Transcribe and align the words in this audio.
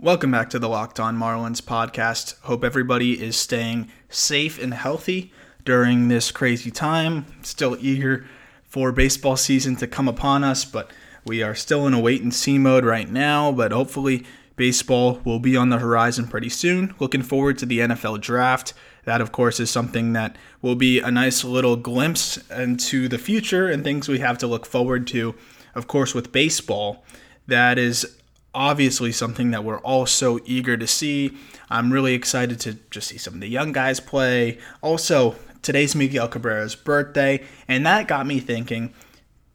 Welcome 0.00 0.30
back 0.30 0.48
to 0.50 0.60
the 0.60 0.68
Locked 0.68 1.00
On 1.00 1.18
Marlins 1.18 1.60
podcast. 1.60 2.40
Hope 2.42 2.62
everybody 2.62 3.20
is 3.20 3.34
staying 3.34 3.90
safe 4.08 4.62
and 4.62 4.72
healthy 4.72 5.32
during 5.64 6.06
this 6.06 6.30
crazy 6.30 6.70
time. 6.70 7.26
Still 7.42 7.76
eager 7.80 8.24
for 8.62 8.92
baseball 8.92 9.36
season 9.36 9.74
to 9.74 9.88
come 9.88 10.06
upon 10.06 10.44
us, 10.44 10.64
but 10.64 10.92
we 11.24 11.42
are 11.42 11.56
still 11.56 11.84
in 11.84 11.94
a 11.94 11.98
wait 11.98 12.22
and 12.22 12.32
see 12.32 12.58
mode 12.58 12.84
right 12.84 13.10
now. 13.10 13.50
But 13.50 13.72
hopefully, 13.72 14.24
baseball 14.54 15.20
will 15.24 15.40
be 15.40 15.56
on 15.56 15.70
the 15.70 15.78
horizon 15.78 16.28
pretty 16.28 16.48
soon. 16.48 16.94
Looking 17.00 17.24
forward 17.24 17.58
to 17.58 17.66
the 17.66 17.80
NFL 17.80 18.20
draft. 18.20 18.74
That, 19.04 19.20
of 19.20 19.32
course, 19.32 19.58
is 19.58 19.68
something 19.68 20.12
that 20.12 20.36
will 20.62 20.76
be 20.76 21.00
a 21.00 21.10
nice 21.10 21.42
little 21.42 21.74
glimpse 21.74 22.36
into 22.52 23.08
the 23.08 23.18
future 23.18 23.68
and 23.68 23.82
things 23.82 24.06
we 24.06 24.20
have 24.20 24.38
to 24.38 24.46
look 24.46 24.64
forward 24.64 25.08
to. 25.08 25.34
Of 25.74 25.88
course, 25.88 26.14
with 26.14 26.30
baseball, 26.30 27.04
that 27.48 27.78
is 27.78 28.14
obviously 28.58 29.12
something 29.12 29.52
that 29.52 29.62
we're 29.62 29.78
all 29.78 30.04
so 30.04 30.40
eager 30.44 30.76
to 30.76 30.86
see. 30.86 31.32
I'm 31.70 31.92
really 31.92 32.14
excited 32.14 32.58
to 32.60 32.74
just 32.90 33.08
see 33.08 33.16
some 33.16 33.34
of 33.34 33.40
the 33.40 33.48
young 33.48 33.70
guys 33.70 34.00
play. 34.00 34.58
Also, 34.82 35.36
today's 35.62 35.94
Miguel 35.94 36.28
Cabrera's 36.28 36.74
birthday, 36.74 37.44
and 37.68 37.86
that 37.86 38.08
got 38.08 38.26
me 38.26 38.40
thinking 38.40 38.92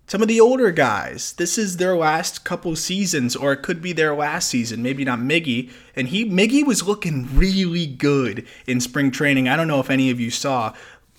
some 0.07 0.21
of 0.21 0.27
the 0.27 0.39
older 0.39 0.69
guys, 0.71 1.33
this 1.33 1.57
is 1.57 1.77
their 1.77 1.95
last 1.95 2.43
couple 2.43 2.75
seasons, 2.75 3.35
or 3.35 3.53
it 3.53 3.63
could 3.63 3.81
be 3.81 3.93
their 3.93 4.15
last 4.15 4.49
season, 4.49 4.83
maybe 4.83 5.03
not 5.03 5.19
Miggy. 5.19 5.71
And 5.95 6.09
he 6.09 6.29
Miggy 6.29 6.65
was 6.65 6.87
looking 6.87 7.27
really 7.35 7.87
good 7.87 8.45
in 8.67 8.79
spring 8.79 9.11
training. 9.11 9.47
I 9.47 9.55
don't 9.55 9.67
know 9.67 9.79
if 9.79 9.89
any 9.89 10.11
of 10.11 10.19
you 10.19 10.29
saw. 10.29 10.73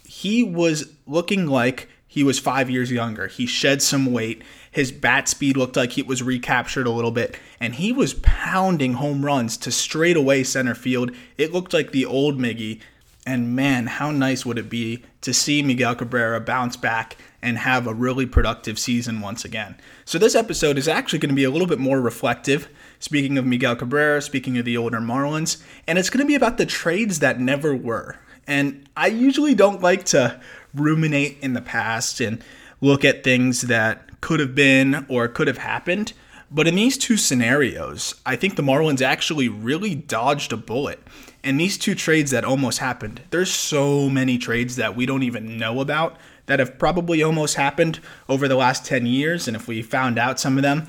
He 0.04 0.42
was 0.42 0.92
looking 1.06 1.46
like 1.46 1.88
he 2.14 2.22
was 2.22 2.38
five 2.38 2.70
years 2.70 2.92
younger. 2.92 3.26
He 3.26 3.44
shed 3.44 3.82
some 3.82 4.12
weight. 4.12 4.40
His 4.70 4.92
bat 4.92 5.26
speed 5.26 5.56
looked 5.56 5.74
like 5.74 5.98
it 5.98 6.06
was 6.06 6.22
recaptured 6.22 6.86
a 6.86 6.92
little 6.92 7.10
bit, 7.10 7.36
and 7.58 7.74
he 7.74 7.90
was 7.90 8.14
pounding 8.22 8.92
home 8.92 9.24
runs 9.24 9.56
to 9.56 9.72
straightaway 9.72 10.44
center 10.44 10.76
field. 10.76 11.10
It 11.36 11.52
looked 11.52 11.72
like 11.72 11.90
the 11.90 12.04
old 12.04 12.38
Miggy. 12.38 12.80
And 13.26 13.56
man, 13.56 13.88
how 13.88 14.12
nice 14.12 14.46
would 14.46 14.58
it 14.58 14.70
be 14.70 15.02
to 15.22 15.34
see 15.34 15.60
Miguel 15.60 15.96
Cabrera 15.96 16.40
bounce 16.40 16.76
back 16.76 17.16
and 17.42 17.58
have 17.58 17.88
a 17.88 17.94
really 17.94 18.26
productive 18.26 18.78
season 18.78 19.20
once 19.20 19.44
again? 19.44 19.74
So, 20.04 20.16
this 20.16 20.36
episode 20.36 20.78
is 20.78 20.86
actually 20.86 21.18
going 21.18 21.30
to 21.30 21.34
be 21.34 21.42
a 21.42 21.50
little 21.50 21.66
bit 21.66 21.80
more 21.80 22.00
reflective. 22.00 22.68
Speaking 23.00 23.38
of 23.38 23.44
Miguel 23.44 23.74
Cabrera, 23.74 24.22
speaking 24.22 24.56
of 24.56 24.64
the 24.64 24.76
older 24.76 25.00
Marlins, 25.00 25.60
and 25.88 25.98
it's 25.98 26.10
going 26.10 26.24
to 26.24 26.28
be 26.28 26.36
about 26.36 26.58
the 26.58 26.66
trades 26.66 27.18
that 27.18 27.40
never 27.40 27.74
were. 27.74 28.18
And 28.46 28.88
I 28.96 29.08
usually 29.08 29.54
don't 29.54 29.82
like 29.82 30.04
to 30.06 30.40
ruminate 30.74 31.38
in 31.40 31.52
the 31.52 31.60
past 31.60 32.20
and 32.20 32.42
look 32.80 33.04
at 33.04 33.24
things 33.24 33.62
that 33.62 34.20
could 34.20 34.40
have 34.40 34.54
been 34.54 35.06
or 35.08 35.28
could 35.28 35.48
have 35.48 35.58
happened. 35.58 36.12
But 36.50 36.68
in 36.68 36.76
these 36.76 36.96
two 36.96 37.16
scenarios, 37.16 38.14
I 38.24 38.36
think 38.36 38.56
the 38.56 38.62
Marlins 38.62 39.02
actually 39.02 39.48
really 39.48 39.94
dodged 39.94 40.52
a 40.52 40.56
bullet. 40.56 41.00
And 41.42 41.58
these 41.58 41.76
two 41.76 41.94
trades 41.94 42.30
that 42.30 42.44
almost 42.44 42.78
happened, 42.78 43.22
there's 43.30 43.50
so 43.50 44.08
many 44.08 44.38
trades 44.38 44.76
that 44.76 44.96
we 44.96 45.04
don't 45.04 45.22
even 45.22 45.58
know 45.58 45.80
about 45.80 46.16
that 46.46 46.58
have 46.58 46.78
probably 46.78 47.22
almost 47.22 47.56
happened 47.56 48.00
over 48.28 48.46
the 48.46 48.54
last 48.54 48.84
10 48.86 49.06
years. 49.06 49.48
And 49.48 49.56
if 49.56 49.66
we 49.66 49.82
found 49.82 50.18
out 50.18 50.38
some 50.38 50.56
of 50.56 50.62
them, 50.62 50.86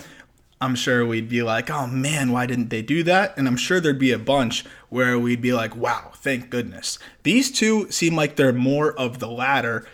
I'm 0.61 0.75
sure 0.75 1.05
we'd 1.05 1.29
be 1.29 1.43
like, 1.43 1.69
oh 1.69 1.85
man, 1.87 2.31
why 2.31 2.45
didn't 2.45 2.69
they 2.69 2.81
do 2.81 3.03
that? 3.03 3.37
And 3.37 3.47
I'm 3.47 3.57
sure 3.57 3.79
there'd 3.79 3.99
be 3.99 4.11
a 4.11 4.19
bunch 4.19 4.65
where 4.89 5.19
we'd 5.19 5.41
be 5.41 5.53
like, 5.53 5.75
wow, 5.75 6.11
thank 6.15 6.49
goodness. 6.49 6.97
These 7.23 7.51
two 7.51 7.91
seem 7.91 8.15
like 8.15 8.35
they're 8.35 8.53
more 8.53 8.93
of 8.93 9.19
the 9.19 9.29
latter. 9.29 9.85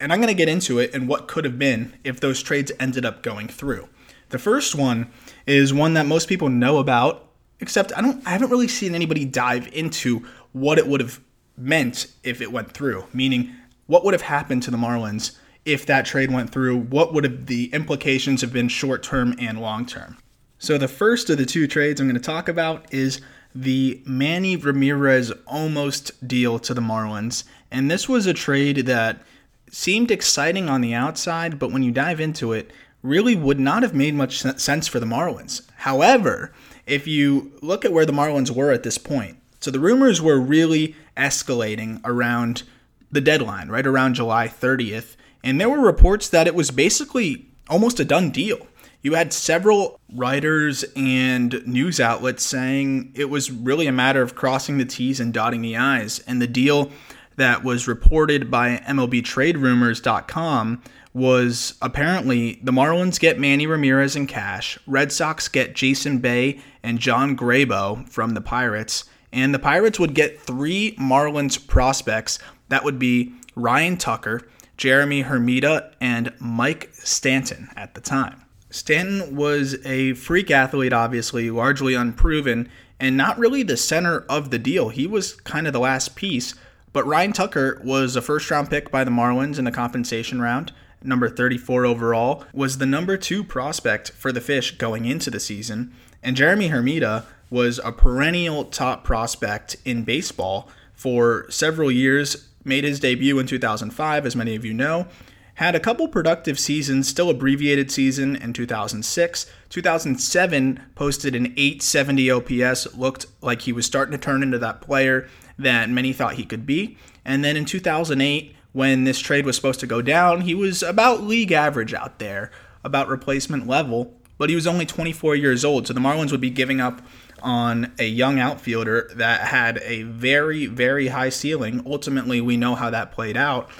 And 0.00 0.12
I'm 0.12 0.18
going 0.18 0.28
to 0.28 0.34
get 0.34 0.48
into 0.48 0.78
it 0.78 0.94
and 0.94 1.08
what 1.08 1.28
could 1.28 1.44
have 1.44 1.58
been 1.58 1.94
if 2.02 2.20
those 2.20 2.42
trades 2.42 2.72
ended 2.80 3.04
up 3.04 3.22
going 3.22 3.48
through. 3.48 3.88
The 4.30 4.38
first 4.38 4.74
one 4.74 5.10
is 5.46 5.72
one 5.72 5.94
that 5.94 6.06
most 6.06 6.28
people 6.28 6.48
know 6.48 6.78
about, 6.78 7.28
except 7.60 7.96
I 7.96 8.00
don't 8.00 8.26
I 8.26 8.30
haven't 8.30 8.50
really 8.50 8.68
seen 8.68 8.94
anybody 8.94 9.24
dive 9.24 9.68
into 9.72 10.26
what 10.52 10.78
it 10.78 10.86
would 10.86 11.00
have 11.00 11.20
meant 11.56 12.08
if 12.24 12.40
it 12.40 12.50
went 12.50 12.72
through, 12.72 13.04
meaning 13.12 13.54
what 13.86 14.04
would 14.04 14.14
have 14.14 14.22
happened 14.22 14.62
to 14.64 14.70
the 14.70 14.76
Marlins 14.76 15.36
if 15.66 15.84
that 15.86 16.06
trade 16.06 16.32
went 16.32 16.50
through, 16.50 16.78
what 16.78 17.12
would 17.12 17.24
have 17.24 17.46
the 17.46 17.66
implications 17.74 18.40
have 18.40 18.52
been 18.52 18.68
short 18.68 19.02
term 19.02 19.34
and 19.38 19.60
long 19.60 19.84
term? 19.84 20.16
So 20.58 20.78
the 20.78 20.88
first 20.88 21.28
of 21.28 21.36
the 21.36 21.44
two 21.44 21.66
trades 21.66 22.00
I'm 22.00 22.06
going 22.06 22.14
to 22.14 22.20
talk 22.20 22.48
about 22.48 22.92
is 22.94 23.20
the 23.54 24.00
Manny 24.06 24.56
Ramirez 24.56 25.32
almost 25.46 26.26
deal 26.26 26.58
to 26.60 26.72
the 26.72 26.80
Marlins. 26.80 27.44
And 27.70 27.90
this 27.90 28.08
was 28.08 28.26
a 28.26 28.32
trade 28.32 28.86
that 28.86 29.22
seemed 29.70 30.10
exciting 30.10 30.68
on 30.68 30.80
the 30.80 30.94
outside, 30.94 31.58
but 31.58 31.72
when 31.72 31.82
you 31.82 31.90
dive 31.90 32.20
into 32.20 32.52
it, 32.52 32.70
really 33.02 33.36
would 33.36 33.60
not 33.60 33.82
have 33.82 33.94
made 33.94 34.14
much 34.14 34.40
sense 34.40 34.88
for 34.88 35.00
the 35.00 35.06
Marlins. 35.06 35.62
However, 35.76 36.52
if 36.86 37.06
you 37.06 37.52
look 37.60 37.84
at 37.84 37.92
where 37.92 38.06
the 38.06 38.12
Marlins 38.12 38.50
were 38.50 38.72
at 38.72 38.82
this 38.82 38.98
point, 38.98 39.38
so 39.60 39.70
the 39.70 39.80
rumors 39.80 40.22
were 40.22 40.38
really 40.38 40.94
escalating 41.16 42.00
around 42.04 42.62
the 43.10 43.20
deadline, 43.20 43.68
right 43.68 43.86
around 43.86 44.14
July 44.14 44.48
30th. 44.48 45.16
And 45.46 45.60
there 45.60 45.70
were 45.70 45.80
reports 45.80 46.28
that 46.30 46.48
it 46.48 46.56
was 46.56 46.72
basically 46.72 47.46
almost 47.70 48.00
a 48.00 48.04
done 48.04 48.30
deal. 48.30 48.66
You 49.00 49.14
had 49.14 49.32
several 49.32 50.00
writers 50.12 50.84
and 50.96 51.64
news 51.64 52.00
outlets 52.00 52.44
saying 52.44 53.12
it 53.14 53.26
was 53.26 53.52
really 53.52 53.86
a 53.86 53.92
matter 53.92 54.22
of 54.22 54.34
crossing 54.34 54.78
the 54.78 54.84
T's 54.84 55.20
and 55.20 55.32
dotting 55.32 55.62
the 55.62 55.76
I's. 55.76 56.18
And 56.26 56.42
the 56.42 56.48
deal 56.48 56.90
that 57.36 57.62
was 57.62 57.86
reported 57.86 58.50
by 58.50 58.78
MLBTradeRumors.com 58.88 60.82
was 61.14 61.74
apparently 61.80 62.58
the 62.64 62.72
Marlins 62.72 63.20
get 63.20 63.38
Manny 63.38 63.68
Ramirez 63.68 64.16
in 64.16 64.26
cash, 64.26 64.80
Red 64.84 65.12
Sox 65.12 65.46
get 65.46 65.76
Jason 65.76 66.18
Bay 66.18 66.60
and 66.82 66.98
John 66.98 67.36
Grabow 67.36 68.08
from 68.08 68.34
the 68.34 68.40
Pirates, 68.40 69.04
and 69.32 69.54
the 69.54 69.60
Pirates 69.60 70.00
would 70.00 70.14
get 70.14 70.40
three 70.40 70.96
Marlins 70.96 71.64
prospects. 71.64 72.40
That 72.68 72.82
would 72.82 72.98
be 72.98 73.32
Ryan 73.54 73.96
Tucker, 73.96 74.42
Jeremy 74.76 75.24
Hermida, 75.24 75.92
and 76.00 76.32
Mike 76.38 76.90
Stanton 76.92 77.68
at 77.76 77.94
the 77.94 78.00
time. 78.00 78.42
Stanton 78.70 79.34
was 79.34 79.76
a 79.86 80.12
freak 80.14 80.50
athlete, 80.50 80.92
obviously, 80.92 81.50
largely 81.50 81.94
unproven, 81.94 82.68
and 83.00 83.16
not 83.16 83.38
really 83.38 83.62
the 83.62 83.76
center 83.76 84.20
of 84.28 84.50
the 84.50 84.58
deal. 84.58 84.90
He 84.90 85.06
was 85.06 85.34
kind 85.34 85.66
of 85.66 85.72
the 85.72 85.80
last 85.80 86.14
piece. 86.16 86.54
But 86.92 87.06
Ryan 87.06 87.32
Tucker 87.32 87.80
was 87.84 88.16
a 88.16 88.22
first 88.22 88.50
round 88.50 88.70
pick 88.70 88.90
by 88.90 89.04
the 89.04 89.10
Marlins 89.10 89.58
in 89.58 89.64
the 89.64 89.70
compensation 89.70 90.40
round, 90.40 90.72
number 91.02 91.28
34 91.28 91.84
overall, 91.84 92.44
was 92.52 92.78
the 92.78 92.86
number 92.86 93.16
two 93.16 93.44
prospect 93.44 94.10
for 94.12 94.32
the 94.32 94.40
Fish 94.40 94.78
going 94.78 95.04
into 95.04 95.30
the 95.30 95.40
season. 95.40 95.92
And 96.22 96.36
Jeremy 96.36 96.70
Hermida 96.70 97.24
was 97.50 97.78
a 97.84 97.92
perennial 97.92 98.64
top 98.64 99.04
prospect 99.04 99.76
in 99.84 100.04
baseball 100.04 100.68
for 100.94 101.46
several 101.50 101.90
years 101.90 102.48
made 102.66 102.84
his 102.84 103.00
debut 103.00 103.38
in 103.38 103.46
2005, 103.46 104.26
as 104.26 104.36
many 104.36 104.54
of 104.54 104.64
you 104.64 104.74
know. 104.74 105.06
Had 105.54 105.74
a 105.74 105.80
couple 105.80 106.06
productive 106.08 106.58
seasons, 106.58 107.08
still 107.08 107.30
abbreviated 107.30 107.90
season 107.90 108.36
in 108.36 108.52
2006. 108.52 109.46
2007 109.70 110.80
posted 110.94 111.34
an 111.34 111.46
870 111.56 112.30
OPS, 112.30 112.94
looked 112.94 113.26
like 113.40 113.62
he 113.62 113.72
was 113.72 113.86
starting 113.86 114.12
to 114.12 114.18
turn 114.18 114.42
into 114.42 114.58
that 114.58 114.82
player 114.82 115.28
that 115.58 115.88
many 115.88 116.12
thought 116.12 116.34
he 116.34 116.44
could 116.44 116.66
be. 116.66 116.98
And 117.24 117.42
then 117.42 117.56
in 117.56 117.64
2008, 117.64 118.54
when 118.72 119.04
this 119.04 119.18
trade 119.18 119.46
was 119.46 119.56
supposed 119.56 119.80
to 119.80 119.86
go 119.86 120.02
down, 120.02 120.42
he 120.42 120.54
was 120.54 120.82
about 120.82 121.22
league 121.22 121.52
average 121.52 121.94
out 121.94 122.18
there, 122.18 122.50
about 122.84 123.08
replacement 123.08 123.66
level, 123.66 124.12
but 124.36 124.50
he 124.50 124.54
was 124.54 124.66
only 124.66 124.84
24 124.84 125.34
years 125.36 125.64
old. 125.64 125.86
So 125.86 125.94
the 125.94 126.00
Marlins 126.00 126.30
would 126.30 126.40
be 126.42 126.50
giving 126.50 126.82
up 126.82 127.00
on 127.42 127.92
a 127.98 128.06
young 128.06 128.38
outfielder 128.38 129.10
that 129.14 129.42
had 129.42 129.78
a 129.82 130.02
very, 130.02 130.66
very 130.66 131.08
high 131.08 131.28
ceiling. 131.28 131.82
Ultimately, 131.86 132.40
we 132.40 132.56
know 132.56 132.74
how 132.74 132.90
that 132.90 133.12
played 133.12 133.36
out. 133.36 133.70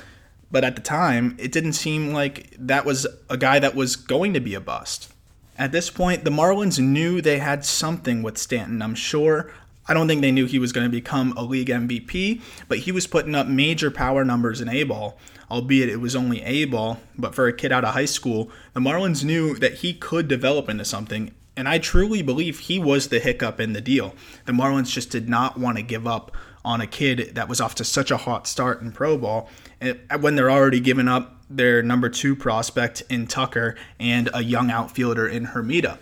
But 0.51 0.65
at 0.65 0.77
the 0.77 0.83
time, 0.83 1.37
it 1.39 1.53
didn't 1.53 1.73
seem 1.73 2.13
like 2.13 2.55
that 2.59 2.85
was 2.85 3.07
a 3.29 3.37
guy 3.37 3.59
that 3.59 3.75
was 3.75 3.97
going 3.97 4.33
to 4.35 4.41
be 4.41 4.55
a 4.55 4.61
bust. 4.61 5.13
At 5.59 5.73
this 5.73 5.91
point, 5.91 6.25
the 6.25 6.31
Marlins 6.31 6.79
knew 6.79 7.21
they 7.21 7.39
had 7.39 7.65
something 7.65 8.23
with 8.23 8.39
Stanton, 8.39 8.83
I'm 8.83 8.95
sure. 8.95 9.51
I 9.89 9.95
don't 9.95 10.09
think 10.09 10.21
they 10.21 10.33
knew 10.33 10.47
he 10.47 10.59
was 10.59 10.73
going 10.73 10.87
to 10.87 10.91
become 10.91 11.33
a 11.37 11.43
league 11.43 11.69
MVP, 11.69 12.43
but 12.69 12.79
he 12.79 12.93
was 12.93 13.07
putting 13.07 13.35
up 13.35 13.47
major 13.47 13.91
power 13.91 14.25
numbers 14.25 14.61
in 14.61 14.69
A 14.69 14.85
ball, 14.85 15.17
albeit 15.51 15.89
it 15.89 16.01
was 16.01 16.17
only 16.17 16.43
A 16.43 16.65
ball. 16.67 17.01
But 17.17 17.35
for 17.35 17.47
a 17.47 17.53
kid 17.53 17.73
out 17.73 17.85
of 17.85 17.95
high 17.95 18.05
school, 18.07 18.51
the 18.75 18.81
Marlins 18.81 19.25
knew 19.25 19.55
that 19.57 19.75
he 19.75 19.95
could 19.95 20.29
develop 20.29 20.69
into 20.69 20.85
something, 20.85 21.33
and 21.57 21.69
I 21.69 21.79
truly 21.79 22.23
believe 22.23 22.61
he 22.61 22.79
was 22.79 23.09
the 23.09 23.19
hiccup 23.19 23.61
in 23.61 23.73
the 23.73 23.81
deal. 23.81 24.15
The 24.45 24.53
Marlins 24.53 24.91
just 24.91 25.11
did 25.11 25.29
not 25.29 25.59
want 25.59 25.79
to 25.79 25.83
give 25.83 26.07
up 26.07 26.33
on 26.65 26.81
a 26.81 26.87
kid 26.87 27.35
that 27.35 27.49
was 27.49 27.61
off 27.61 27.77
to 27.77 27.85
such 27.85 28.11
a 28.11 28.17
hot 28.17 28.47
start 28.47 28.83
in 28.83 28.93
pro 28.93 29.17
ball 29.17 29.49
eh, 29.81 29.95
when 30.21 30.35
they're 30.35 30.51
already 30.51 30.81
giving 30.81 31.09
up 31.09 31.41
their 31.49 31.83
number 31.83 32.09
two 32.09 32.35
prospect 32.35 33.03
in 33.09 33.27
Tucker 33.27 33.77
and 34.01 34.29
a 34.35 34.43
young 34.43 34.71
outfielder 34.71 35.29
in 35.29 35.47
Hermida. 35.47 35.99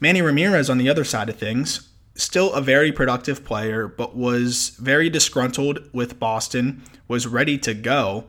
Manny 0.00 0.22
Ramirez, 0.22 0.70
on 0.70 0.78
the 0.78 0.88
other 0.88 1.04
side 1.04 1.28
of 1.28 1.36
things, 1.36 1.88
still 2.14 2.52
a 2.52 2.62
very 2.62 2.90
productive 2.90 3.44
player, 3.44 3.86
but 3.86 4.16
was 4.16 4.70
very 4.80 5.10
disgruntled 5.10 5.80
with 5.92 6.18
Boston, 6.18 6.82
was 7.06 7.26
ready 7.26 7.58
to 7.58 7.74
go 7.74 8.24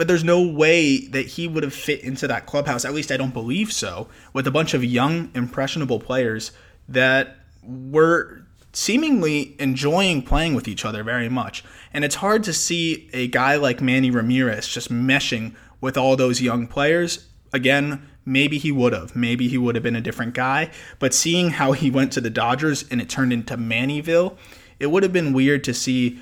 but 0.00 0.08
there's 0.08 0.24
no 0.24 0.40
way 0.40 1.06
that 1.08 1.26
he 1.26 1.46
would 1.46 1.62
have 1.62 1.74
fit 1.74 2.00
into 2.00 2.26
that 2.26 2.46
clubhouse. 2.46 2.86
At 2.86 2.94
least 2.94 3.12
I 3.12 3.18
don't 3.18 3.34
believe 3.34 3.70
so. 3.70 4.08
With 4.32 4.46
a 4.46 4.50
bunch 4.50 4.72
of 4.72 4.82
young, 4.82 5.30
impressionable 5.34 6.00
players 6.00 6.52
that 6.88 7.36
were 7.62 8.46
seemingly 8.72 9.54
enjoying 9.58 10.22
playing 10.22 10.54
with 10.54 10.66
each 10.66 10.86
other 10.86 11.02
very 11.02 11.28
much. 11.28 11.62
And 11.92 12.02
it's 12.02 12.14
hard 12.14 12.44
to 12.44 12.54
see 12.54 13.10
a 13.12 13.28
guy 13.28 13.56
like 13.56 13.82
Manny 13.82 14.10
Ramirez 14.10 14.66
just 14.66 14.90
meshing 14.90 15.54
with 15.82 15.98
all 15.98 16.16
those 16.16 16.40
young 16.40 16.66
players. 16.66 17.26
Again, 17.52 18.08
maybe 18.24 18.56
he 18.56 18.72
would 18.72 18.94
have. 18.94 19.14
Maybe 19.14 19.48
he 19.48 19.58
would 19.58 19.74
have 19.74 19.84
been 19.84 19.96
a 19.96 20.00
different 20.00 20.32
guy. 20.32 20.70
But 20.98 21.12
seeing 21.12 21.50
how 21.50 21.72
he 21.72 21.90
went 21.90 22.10
to 22.14 22.22
the 22.22 22.30
Dodgers 22.30 22.86
and 22.90 23.02
it 23.02 23.10
turned 23.10 23.34
into 23.34 23.58
Mannyville, 23.58 24.38
it 24.78 24.86
would 24.86 25.02
have 25.02 25.12
been 25.12 25.34
weird 25.34 25.62
to 25.64 25.74
see 25.74 26.20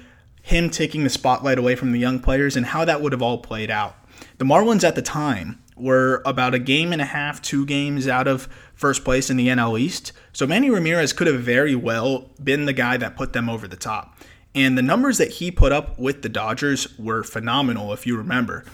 him 0.49 0.71
taking 0.71 1.05
the 1.05 1.11
spotlight 1.11 1.59
away 1.59 1.75
from 1.75 1.93
the 1.93 1.99
young 1.99 2.21
players 2.21 2.57
and 2.57 2.65
how 2.65 2.83
that 2.83 3.03
would 3.03 3.13
have 3.13 3.21
all 3.21 3.37
played 3.37 3.71
out. 3.71 3.95
The 4.39 4.47
Marlins 4.47 4.83
at 4.83 4.95
the 4.95 5.03
time 5.03 5.63
were 5.77 6.23
about 6.25 6.55
a 6.55 6.59
game 6.59 6.91
and 6.91 7.03
a 7.03 7.05
half, 7.05 7.43
two 7.43 7.67
games 7.67 8.09
out 8.09 8.27
of 8.27 8.49
first 8.75 9.05
place 9.05 9.29
in 9.29 9.37
the 9.37 9.49
NL 9.49 9.79
East. 9.79 10.13
So 10.33 10.47
Manny 10.47 10.71
Ramirez 10.71 11.13
could 11.13 11.27
have 11.27 11.43
very 11.43 11.75
well 11.75 12.31
been 12.43 12.65
the 12.65 12.73
guy 12.73 12.97
that 12.97 13.15
put 13.15 13.35
them 13.35 13.51
over 13.51 13.69
the 13.69 13.77
top. 13.77 14.19
And 14.55 14.79
the 14.79 14.83
numbers 14.83 15.19
that 15.19 15.33
he 15.33 15.51
put 15.51 15.71
up 15.71 15.99
with 15.99 16.23
the 16.23 16.31
Dodgers 16.31 16.99
were 16.99 17.23
phenomenal, 17.23 17.93
if 17.93 18.07
you 18.07 18.17
remember. 18.17 18.65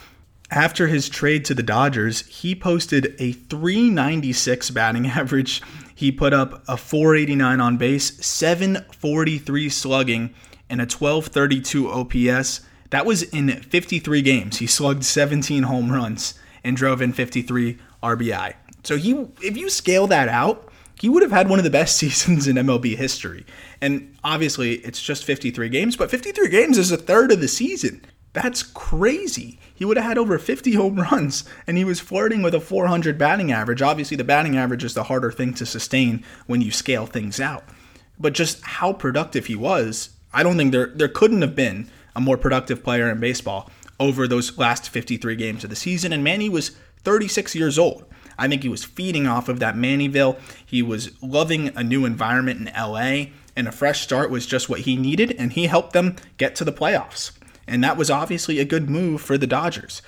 After 0.52 0.86
his 0.86 1.08
trade 1.08 1.44
to 1.46 1.54
the 1.54 1.62
Dodgers, 1.64 2.24
he 2.26 2.54
posted 2.54 3.16
a 3.18 3.32
396 3.32 4.70
batting 4.70 5.06
average. 5.08 5.60
He 5.94 6.10
put 6.10 6.32
up 6.32 6.64
a 6.68 6.76
489 6.76 7.60
on 7.60 7.76
base, 7.76 8.24
743 8.24 9.68
slugging, 9.68 10.34
and 10.68 10.80
a 10.80 10.84
1232 10.84 11.90
OPS. 11.90 12.60
That 12.90 13.06
was 13.06 13.22
in 13.22 13.48
53 13.62 14.22
games. 14.22 14.58
He 14.58 14.66
slugged 14.66 15.04
17 15.04 15.64
home 15.64 15.92
runs 15.92 16.34
and 16.62 16.76
drove 16.76 17.00
in 17.00 17.12
53 17.12 17.78
RBI. 18.02 18.54
So 18.82 18.96
he, 18.96 19.26
if 19.42 19.56
you 19.56 19.70
scale 19.70 20.06
that 20.08 20.28
out, 20.28 20.70
he 21.00 21.08
would 21.08 21.22
have 21.22 21.32
had 21.32 21.48
one 21.48 21.58
of 21.58 21.64
the 21.64 21.70
best 21.70 21.96
seasons 21.98 22.46
in 22.46 22.56
MLB 22.56 22.96
history. 22.96 23.44
And 23.80 24.16
obviously, 24.24 24.74
it's 24.76 25.02
just 25.02 25.24
53 25.24 25.68
games, 25.68 25.96
but 25.96 26.10
53 26.10 26.48
games 26.48 26.78
is 26.78 26.90
a 26.90 26.96
third 26.96 27.32
of 27.32 27.40
the 27.40 27.48
season. 27.48 28.04
That's 28.34 28.62
crazy. 28.62 29.58
He 29.74 29.84
would 29.84 29.96
have 29.96 30.06
had 30.06 30.18
over 30.18 30.38
50 30.38 30.74
home 30.74 30.96
runs, 31.00 31.44
and 31.66 31.78
he 31.78 31.84
was 31.84 32.00
flirting 32.00 32.42
with 32.42 32.54
a 32.54 32.60
400 32.60 33.16
batting 33.16 33.50
average. 33.50 33.80
Obviously, 33.80 34.16
the 34.16 34.24
batting 34.24 34.56
average 34.56 34.84
is 34.84 34.92
the 34.92 35.04
harder 35.04 35.32
thing 35.32 35.54
to 35.54 35.64
sustain 35.64 36.22
when 36.46 36.60
you 36.60 36.70
scale 36.70 37.06
things 37.06 37.40
out. 37.40 37.64
But 38.18 38.34
just 38.34 38.62
how 38.62 38.92
productive 38.92 39.46
he 39.46 39.56
was, 39.56 40.10
I 40.32 40.42
don't 40.42 40.56
think 40.56 40.72
there 40.72 40.86
there 40.94 41.08
couldn't 41.08 41.42
have 41.42 41.54
been 41.54 41.88
a 42.14 42.20
more 42.20 42.36
productive 42.36 42.84
player 42.84 43.08
in 43.08 43.20
baseball 43.20 43.70
over 43.98 44.26
those 44.26 44.58
last 44.58 44.90
53 44.90 45.36
games 45.36 45.64
of 45.64 45.70
the 45.70 45.76
season. 45.76 46.12
And 46.12 46.22
Manny 46.22 46.48
was 46.48 46.72
36 47.04 47.54
years 47.54 47.78
old. 47.78 48.04
I 48.36 48.48
think 48.48 48.62
he 48.62 48.68
was 48.68 48.84
feeding 48.84 49.28
off 49.28 49.48
of 49.48 49.60
that 49.60 49.76
Mannyville. 49.76 50.38
He 50.64 50.82
was 50.82 51.10
loving 51.22 51.68
a 51.76 51.84
new 51.84 52.04
environment 52.04 52.60
in 52.60 52.74
LA, 52.74 53.26
and 53.54 53.68
a 53.68 53.72
fresh 53.72 54.00
start 54.00 54.28
was 54.28 54.44
just 54.44 54.68
what 54.68 54.80
he 54.80 54.96
needed, 54.96 55.36
and 55.38 55.52
he 55.52 55.66
helped 55.66 55.92
them 55.92 56.16
get 56.36 56.56
to 56.56 56.64
the 56.64 56.72
playoffs. 56.72 57.30
And 57.66 57.82
that 57.82 57.96
was 57.96 58.10
obviously 58.10 58.58
a 58.58 58.64
good 58.64 58.90
move 58.90 59.20
for 59.20 59.38
the 59.38 59.46
Dodgers. 59.46 60.02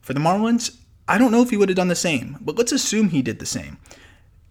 For 0.00 0.12
the 0.12 0.20
Marlins, 0.20 0.76
I 1.08 1.18
don't 1.18 1.30
know 1.30 1.42
if 1.42 1.50
he 1.50 1.56
would 1.56 1.68
have 1.68 1.76
done 1.76 1.88
the 1.88 1.94
same, 1.94 2.38
but 2.40 2.56
let's 2.56 2.72
assume 2.72 3.10
he 3.10 3.22
did 3.22 3.38
the 3.38 3.46
same. 3.46 3.78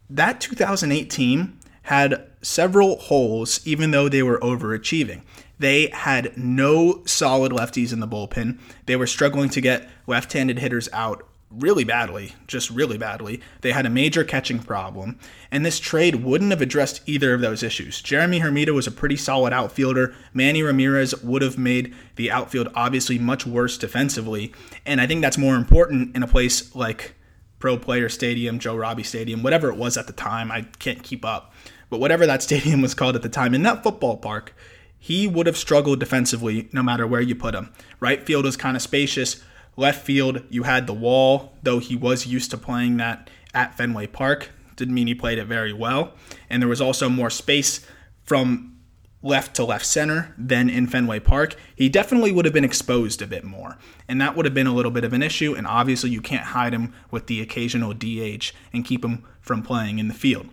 That 0.09 0.39
2008 0.39 1.09
team 1.09 1.59
had 1.83 2.27
several 2.41 2.97
holes, 2.97 3.65
even 3.65 3.91
though 3.91 4.09
they 4.09 4.23
were 4.23 4.39
overachieving. 4.39 5.21
They 5.59 5.87
had 5.87 6.37
no 6.37 7.03
solid 7.05 7.51
lefties 7.51 7.93
in 7.93 7.99
the 7.99 8.07
bullpen. 8.07 8.59
They 8.85 8.95
were 8.95 9.07
struggling 9.07 9.49
to 9.49 9.61
get 9.61 9.89
left 10.07 10.33
handed 10.33 10.59
hitters 10.59 10.89
out 10.91 11.27
really 11.59 11.83
badly, 11.83 12.33
just 12.47 12.69
really 12.69 12.97
badly. 12.97 13.41
They 13.61 13.71
had 13.71 13.85
a 13.85 13.89
major 13.89 14.23
catching 14.23 14.59
problem, 14.59 15.19
and 15.51 15.65
this 15.65 15.79
trade 15.79 16.23
wouldn't 16.23 16.51
have 16.51 16.61
addressed 16.61 17.01
either 17.05 17.33
of 17.33 17.41
those 17.41 17.63
issues. 17.63 18.01
Jeremy 18.01 18.39
Hermida 18.39 18.73
was 18.73 18.87
a 18.87 18.91
pretty 18.91 19.15
solid 19.15 19.53
outfielder. 19.53 20.13
Manny 20.33 20.63
Ramirez 20.63 21.21
would 21.23 21.41
have 21.41 21.57
made 21.57 21.93
the 22.15 22.31
outfield 22.31 22.69
obviously 22.75 23.17
much 23.17 23.45
worse 23.45 23.77
defensively, 23.77 24.53
and 24.85 24.99
I 24.99 25.07
think 25.07 25.21
that's 25.21 25.37
more 25.37 25.55
important 25.55 26.15
in 26.15 26.23
a 26.23 26.27
place 26.27 26.75
like 26.75 27.15
Pro 27.59 27.77
Player 27.77 28.09
Stadium, 28.09 28.59
Joe 28.59 28.75
Robbie 28.75 29.03
Stadium, 29.03 29.41
whatever 29.41 29.69
it 29.69 29.77
was 29.77 29.97
at 29.97 30.07
the 30.07 30.13
time. 30.13 30.51
I 30.51 30.63
can't 30.79 31.03
keep 31.03 31.25
up. 31.25 31.53
But 31.89 31.99
whatever 31.99 32.25
that 32.25 32.43
stadium 32.43 32.81
was 32.81 32.93
called 32.93 33.15
at 33.15 33.21
the 33.21 33.29
time, 33.29 33.53
in 33.53 33.63
that 33.63 33.83
football 33.83 34.17
park, 34.17 34.53
he 34.97 35.27
would 35.27 35.45
have 35.45 35.57
struggled 35.57 35.99
defensively 35.99 36.67
no 36.71 36.81
matter 36.81 37.05
where 37.05 37.21
you 37.21 37.35
put 37.35 37.55
him. 37.55 37.71
Right 37.99 38.25
field 38.25 38.45
was 38.45 38.57
kind 38.57 38.75
of 38.75 38.81
spacious. 38.81 39.43
Left 39.77 40.05
field, 40.05 40.43
you 40.49 40.63
had 40.63 40.87
the 40.87 40.93
wall, 40.93 41.53
though 41.63 41.79
he 41.79 41.95
was 41.95 42.25
used 42.25 42.51
to 42.51 42.57
playing 42.57 42.97
that 42.97 43.29
at 43.53 43.75
Fenway 43.75 44.07
Park. 44.07 44.49
Didn't 44.75 44.93
mean 44.93 45.07
he 45.07 45.15
played 45.15 45.37
it 45.37 45.45
very 45.45 45.73
well. 45.73 46.13
And 46.49 46.61
there 46.61 46.69
was 46.69 46.81
also 46.81 47.09
more 47.09 47.29
space 47.29 47.85
from 48.23 48.77
left 49.21 49.55
to 49.55 49.65
left 49.65 49.85
center 49.85 50.33
than 50.37 50.69
in 50.69 50.87
Fenway 50.87 51.19
Park. 51.19 51.55
He 51.75 51.89
definitely 51.89 52.31
would 52.31 52.45
have 52.45 52.53
been 52.53 52.63
exposed 52.63 53.21
a 53.21 53.27
bit 53.27 53.43
more. 53.43 53.77
And 54.07 54.21
that 54.21 54.35
would 54.35 54.45
have 54.45 54.53
been 54.53 54.67
a 54.67 54.73
little 54.73 54.91
bit 54.91 55.03
of 55.03 55.13
an 55.13 55.23
issue. 55.23 55.55
And 55.55 55.65
obviously, 55.65 56.11
you 56.11 56.21
can't 56.21 56.47
hide 56.47 56.73
him 56.73 56.93
with 57.11 57.27
the 57.27 57.41
occasional 57.41 57.93
DH 57.93 58.51
and 58.71 58.85
keep 58.85 59.03
him 59.03 59.25
from 59.41 59.63
playing 59.63 59.99
in 59.99 60.07
the 60.07 60.13
field. 60.13 60.47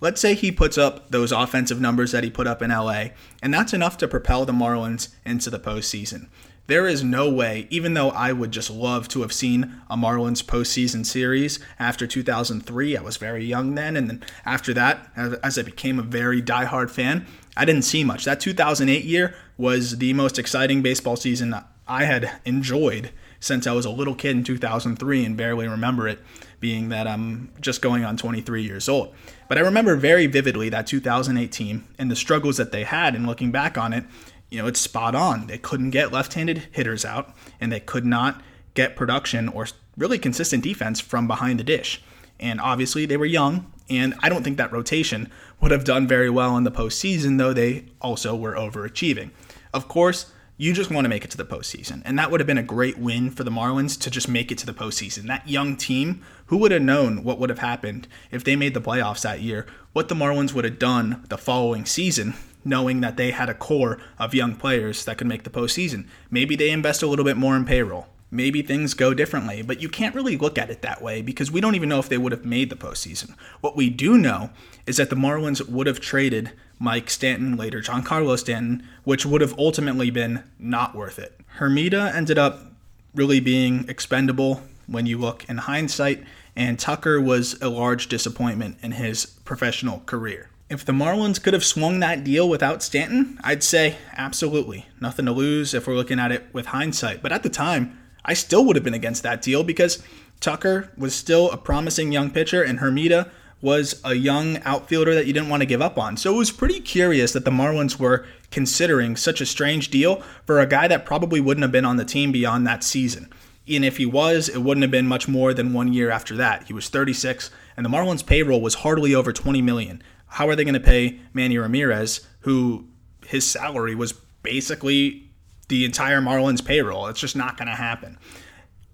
Let's 0.00 0.20
say 0.20 0.34
he 0.34 0.50
puts 0.50 0.76
up 0.78 1.10
those 1.10 1.30
offensive 1.30 1.80
numbers 1.80 2.10
that 2.10 2.24
he 2.24 2.30
put 2.30 2.48
up 2.48 2.60
in 2.60 2.70
LA, 2.70 3.10
and 3.40 3.54
that's 3.54 3.72
enough 3.72 3.96
to 3.98 4.08
propel 4.08 4.44
the 4.44 4.52
Marlins 4.52 5.14
into 5.24 5.48
the 5.48 5.60
postseason. 5.60 6.26
There 6.68 6.86
is 6.86 7.02
no 7.02 7.28
way, 7.28 7.66
even 7.70 7.94
though 7.94 8.10
I 8.10 8.32
would 8.32 8.52
just 8.52 8.70
love 8.70 9.08
to 9.08 9.22
have 9.22 9.32
seen 9.32 9.80
a 9.90 9.96
Marlins 9.96 10.44
postseason 10.44 11.04
series 11.04 11.58
after 11.78 12.06
2003. 12.06 12.96
I 12.96 13.02
was 13.02 13.16
very 13.16 13.44
young 13.44 13.74
then, 13.74 13.96
and 13.96 14.08
then 14.08 14.22
after 14.44 14.72
that, 14.74 15.10
as 15.16 15.58
I 15.58 15.62
became 15.62 15.98
a 15.98 16.02
very 16.02 16.40
diehard 16.40 16.90
fan, 16.90 17.26
I 17.56 17.64
didn't 17.64 17.82
see 17.82 18.04
much. 18.04 18.24
That 18.24 18.38
2008 18.40 19.04
year 19.04 19.34
was 19.56 19.98
the 19.98 20.12
most 20.12 20.38
exciting 20.38 20.82
baseball 20.82 21.16
season 21.16 21.54
I 21.88 22.04
had 22.04 22.30
enjoyed 22.44 23.10
since 23.40 23.66
I 23.66 23.72
was 23.72 23.84
a 23.84 23.90
little 23.90 24.14
kid 24.14 24.36
in 24.36 24.44
2003 24.44 25.24
and 25.24 25.36
barely 25.36 25.66
remember 25.66 26.06
it, 26.06 26.20
being 26.60 26.90
that 26.90 27.08
I'm 27.08 27.50
just 27.60 27.82
going 27.82 28.04
on 28.04 28.16
23 28.16 28.62
years 28.62 28.88
old. 28.88 29.12
But 29.48 29.58
I 29.58 29.62
remember 29.62 29.96
very 29.96 30.28
vividly 30.28 30.68
that 30.68 30.86
2008 30.86 31.50
team 31.50 31.88
and 31.98 32.08
the 32.08 32.14
struggles 32.14 32.56
that 32.58 32.70
they 32.70 32.84
had, 32.84 33.16
and 33.16 33.26
looking 33.26 33.50
back 33.50 33.76
on 33.76 33.92
it, 33.92 34.04
you 34.52 34.60
know, 34.60 34.68
it's 34.68 34.80
spot 34.80 35.14
on. 35.14 35.46
They 35.46 35.56
couldn't 35.56 35.90
get 35.90 36.12
left 36.12 36.34
handed 36.34 36.68
hitters 36.72 37.06
out, 37.06 37.34
and 37.58 37.72
they 37.72 37.80
could 37.80 38.04
not 38.04 38.42
get 38.74 38.96
production 38.96 39.48
or 39.48 39.66
really 39.96 40.18
consistent 40.18 40.62
defense 40.62 41.00
from 41.00 41.26
behind 41.26 41.58
the 41.58 41.64
dish. 41.64 42.02
And 42.38 42.60
obviously, 42.60 43.06
they 43.06 43.16
were 43.16 43.24
young, 43.24 43.72
and 43.88 44.14
I 44.20 44.28
don't 44.28 44.42
think 44.42 44.58
that 44.58 44.70
rotation 44.70 45.30
would 45.60 45.70
have 45.70 45.84
done 45.84 46.06
very 46.06 46.28
well 46.28 46.56
in 46.58 46.64
the 46.64 46.70
postseason, 46.70 47.38
though 47.38 47.54
they 47.54 47.86
also 48.02 48.36
were 48.36 48.52
overachieving. 48.54 49.30
Of 49.72 49.88
course, 49.88 50.30
you 50.58 50.74
just 50.74 50.90
want 50.90 51.06
to 51.06 51.08
make 51.08 51.24
it 51.24 51.30
to 51.30 51.38
the 51.38 51.46
postseason. 51.46 52.02
And 52.04 52.18
that 52.18 52.30
would 52.30 52.40
have 52.40 52.46
been 52.46 52.58
a 52.58 52.62
great 52.62 52.98
win 52.98 53.30
for 53.30 53.44
the 53.44 53.50
Marlins 53.50 53.98
to 54.00 54.10
just 54.10 54.28
make 54.28 54.52
it 54.52 54.58
to 54.58 54.66
the 54.66 54.74
postseason. 54.74 55.28
That 55.28 55.48
young 55.48 55.76
team, 55.76 56.22
who 56.46 56.58
would 56.58 56.72
have 56.72 56.82
known 56.82 57.24
what 57.24 57.38
would 57.38 57.48
have 57.48 57.60
happened 57.60 58.06
if 58.30 58.44
they 58.44 58.54
made 58.54 58.74
the 58.74 58.82
playoffs 58.82 59.22
that 59.22 59.40
year? 59.40 59.66
What 59.94 60.08
the 60.08 60.14
Marlins 60.14 60.52
would 60.52 60.64
have 60.64 60.78
done 60.78 61.24
the 61.30 61.38
following 61.38 61.86
season, 61.86 62.34
knowing 62.64 63.00
that 63.00 63.16
they 63.16 63.30
had 63.30 63.48
a 63.48 63.54
core 63.54 63.98
of 64.18 64.34
young 64.34 64.56
players 64.56 65.04
that 65.04 65.18
could 65.18 65.26
make 65.26 65.44
the 65.44 65.50
postseason. 65.50 66.06
Maybe 66.30 66.56
they 66.56 66.70
invest 66.70 67.02
a 67.02 67.06
little 67.06 67.24
bit 67.24 67.36
more 67.36 67.56
in 67.56 67.64
payroll 67.64 68.08
maybe 68.32 68.62
things 68.62 68.94
go 68.94 69.14
differently. 69.14 69.62
But 69.62 69.80
you 69.80 69.88
can't 69.88 70.14
really 70.14 70.36
look 70.36 70.58
at 70.58 70.70
it 70.70 70.82
that 70.82 71.02
way 71.02 71.22
because 71.22 71.52
we 71.52 71.60
don't 71.60 71.76
even 71.76 71.88
know 71.88 72.00
if 72.00 72.08
they 72.08 72.18
would 72.18 72.32
have 72.32 72.44
made 72.44 72.70
the 72.70 72.76
postseason. 72.76 73.36
What 73.60 73.76
we 73.76 73.90
do 73.90 74.18
know 74.18 74.50
is 74.86 74.96
that 74.96 75.10
the 75.10 75.16
Marlins 75.16 75.68
would 75.68 75.86
have 75.86 76.00
traded 76.00 76.50
Mike 76.80 77.10
Stanton, 77.10 77.56
later 77.56 77.80
Giancarlo 77.80 78.36
Stanton, 78.36 78.88
which 79.04 79.24
would 79.24 79.40
have 79.40 79.56
ultimately 79.56 80.10
been 80.10 80.42
not 80.58 80.96
worth 80.96 81.18
it. 81.18 81.38
Hermida 81.58 82.12
ended 82.12 82.38
up 82.38 82.72
really 83.14 83.38
being 83.38 83.88
expendable 83.88 84.62
when 84.88 85.06
you 85.06 85.18
look 85.18 85.48
in 85.48 85.58
hindsight, 85.58 86.24
and 86.56 86.78
Tucker 86.78 87.20
was 87.20 87.60
a 87.62 87.68
large 87.68 88.08
disappointment 88.08 88.78
in 88.82 88.92
his 88.92 89.26
professional 89.26 90.00
career. 90.06 90.48
If 90.72 90.86
the 90.86 90.92
Marlins 90.92 91.38
could 91.38 91.52
have 91.52 91.66
swung 91.66 92.00
that 92.00 92.24
deal 92.24 92.48
without 92.48 92.82
Stanton, 92.82 93.38
I'd 93.44 93.62
say 93.62 93.98
absolutely. 94.16 94.86
Nothing 95.02 95.26
to 95.26 95.30
lose 95.30 95.74
if 95.74 95.86
we're 95.86 95.96
looking 95.96 96.18
at 96.18 96.32
it 96.32 96.46
with 96.54 96.64
hindsight. 96.64 97.20
But 97.20 97.30
at 97.30 97.42
the 97.42 97.50
time, 97.50 97.98
I 98.24 98.32
still 98.32 98.64
would 98.64 98.76
have 98.76 98.82
been 98.82 98.94
against 98.94 99.22
that 99.22 99.42
deal 99.42 99.64
because 99.64 100.02
Tucker 100.40 100.90
was 100.96 101.14
still 101.14 101.50
a 101.50 101.58
promising 101.58 102.10
young 102.10 102.30
pitcher 102.30 102.62
and 102.62 102.78
Hermida 102.78 103.30
was 103.60 104.00
a 104.02 104.14
young 104.14 104.62
outfielder 104.62 105.14
that 105.14 105.26
you 105.26 105.34
didn't 105.34 105.50
want 105.50 105.60
to 105.60 105.66
give 105.66 105.82
up 105.82 105.98
on. 105.98 106.16
So 106.16 106.32
it 106.32 106.38
was 106.38 106.50
pretty 106.50 106.80
curious 106.80 107.34
that 107.34 107.44
the 107.44 107.50
Marlins 107.50 107.98
were 107.98 108.24
considering 108.50 109.14
such 109.14 109.42
a 109.42 109.46
strange 109.46 109.90
deal 109.90 110.22
for 110.46 110.58
a 110.58 110.66
guy 110.66 110.88
that 110.88 111.04
probably 111.04 111.42
wouldn't 111.42 111.64
have 111.64 111.70
been 111.70 111.84
on 111.84 111.98
the 111.98 112.04
team 112.06 112.32
beyond 112.32 112.66
that 112.66 112.82
season. 112.82 113.28
And 113.68 113.84
if 113.84 113.98
he 113.98 114.06
was, 114.06 114.48
it 114.48 114.62
wouldn't 114.62 114.82
have 114.82 114.90
been 114.90 115.06
much 115.06 115.28
more 115.28 115.52
than 115.52 115.74
one 115.74 115.92
year 115.92 116.10
after 116.10 116.34
that. 116.36 116.64
He 116.64 116.72
was 116.72 116.88
36, 116.88 117.50
and 117.76 117.84
the 117.84 117.90
Marlins' 117.90 118.26
payroll 118.26 118.60
was 118.60 118.76
hardly 118.76 119.14
over 119.14 119.32
20 119.34 119.60
million. 119.60 120.02
How 120.32 120.48
are 120.48 120.56
they 120.56 120.64
going 120.64 120.74
to 120.74 120.80
pay 120.80 121.20
Manny 121.32 121.58
Ramirez, 121.58 122.26
who 122.40 122.86
his 123.26 123.48
salary 123.48 123.94
was 123.94 124.14
basically 124.42 125.28
the 125.68 125.84
entire 125.84 126.20
Marlins 126.20 126.64
payroll. 126.64 127.06
It's 127.06 127.20
just 127.20 127.36
not 127.36 127.56
going 127.56 127.68
to 127.68 127.74
happen. 127.74 128.18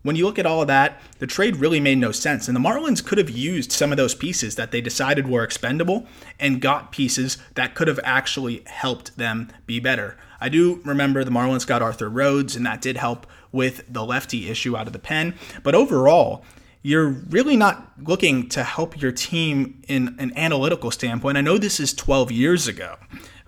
when 0.02 0.14
you 0.14 0.25
look 0.25 0.38
at 0.38 0.47
all 0.47 0.62
of 0.62 0.68
that, 0.68 1.00
the 1.18 1.26
trade 1.26 1.57
really 1.57 1.80
made 1.80 1.99
no 1.99 2.12
sense. 2.12 2.47
And 2.49 2.57
the 2.57 2.61
Marlins 2.61 3.04
could 3.04 3.18
have 3.18 3.28
used 3.28 3.73
some 3.73 3.90
of 3.90 3.97
those 3.97 4.14
pieces 4.14 4.54
that 4.54 4.71
they 4.71 4.80
decided 4.80 5.28
were 5.28 5.42
expendable 5.42 6.07
and 6.38 6.61
got 6.61 6.92
pieces 6.92 7.37
that 7.54 7.75
could 7.75 7.88
have 7.88 8.00
actually 8.04 8.62
helped 8.66 9.16
them 9.18 9.50
be 9.66 9.80
better. 9.80 10.16
I 10.40 10.49
do 10.49 10.80
remember 10.85 11.25
the 11.25 11.33
Marlins 11.33 11.66
got 11.66 11.83
Arthur 11.83 12.09
Rhodes, 12.09 12.54
and 12.54 12.64
that 12.64 12.80
did 12.80 12.97
help 12.97 13.26
with 13.50 13.83
the 13.92 14.04
lefty 14.04 14.49
issue 14.49 14.76
out 14.76 14.87
of 14.87 14.92
the 14.92 14.99
pen. 14.99 15.35
But 15.62 15.75
overall, 15.75 16.45
you're 16.82 17.08
really 17.08 17.56
not 17.56 17.92
looking 18.00 18.49
to 18.50 18.62
help 18.62 19.00
your 19.00 19.12
team 19.12 19.82
in 19.88 20.16
an 20.18 20.32
analytical 20.37 20.90
standpoint. 20.90 21.37
I 21.37 21.40
know 21.40 21.58
this 21.58 21.80
is 21.80 21.92
12 21.92 22.30
years 22.30 22.68
ago, 22.68 22.97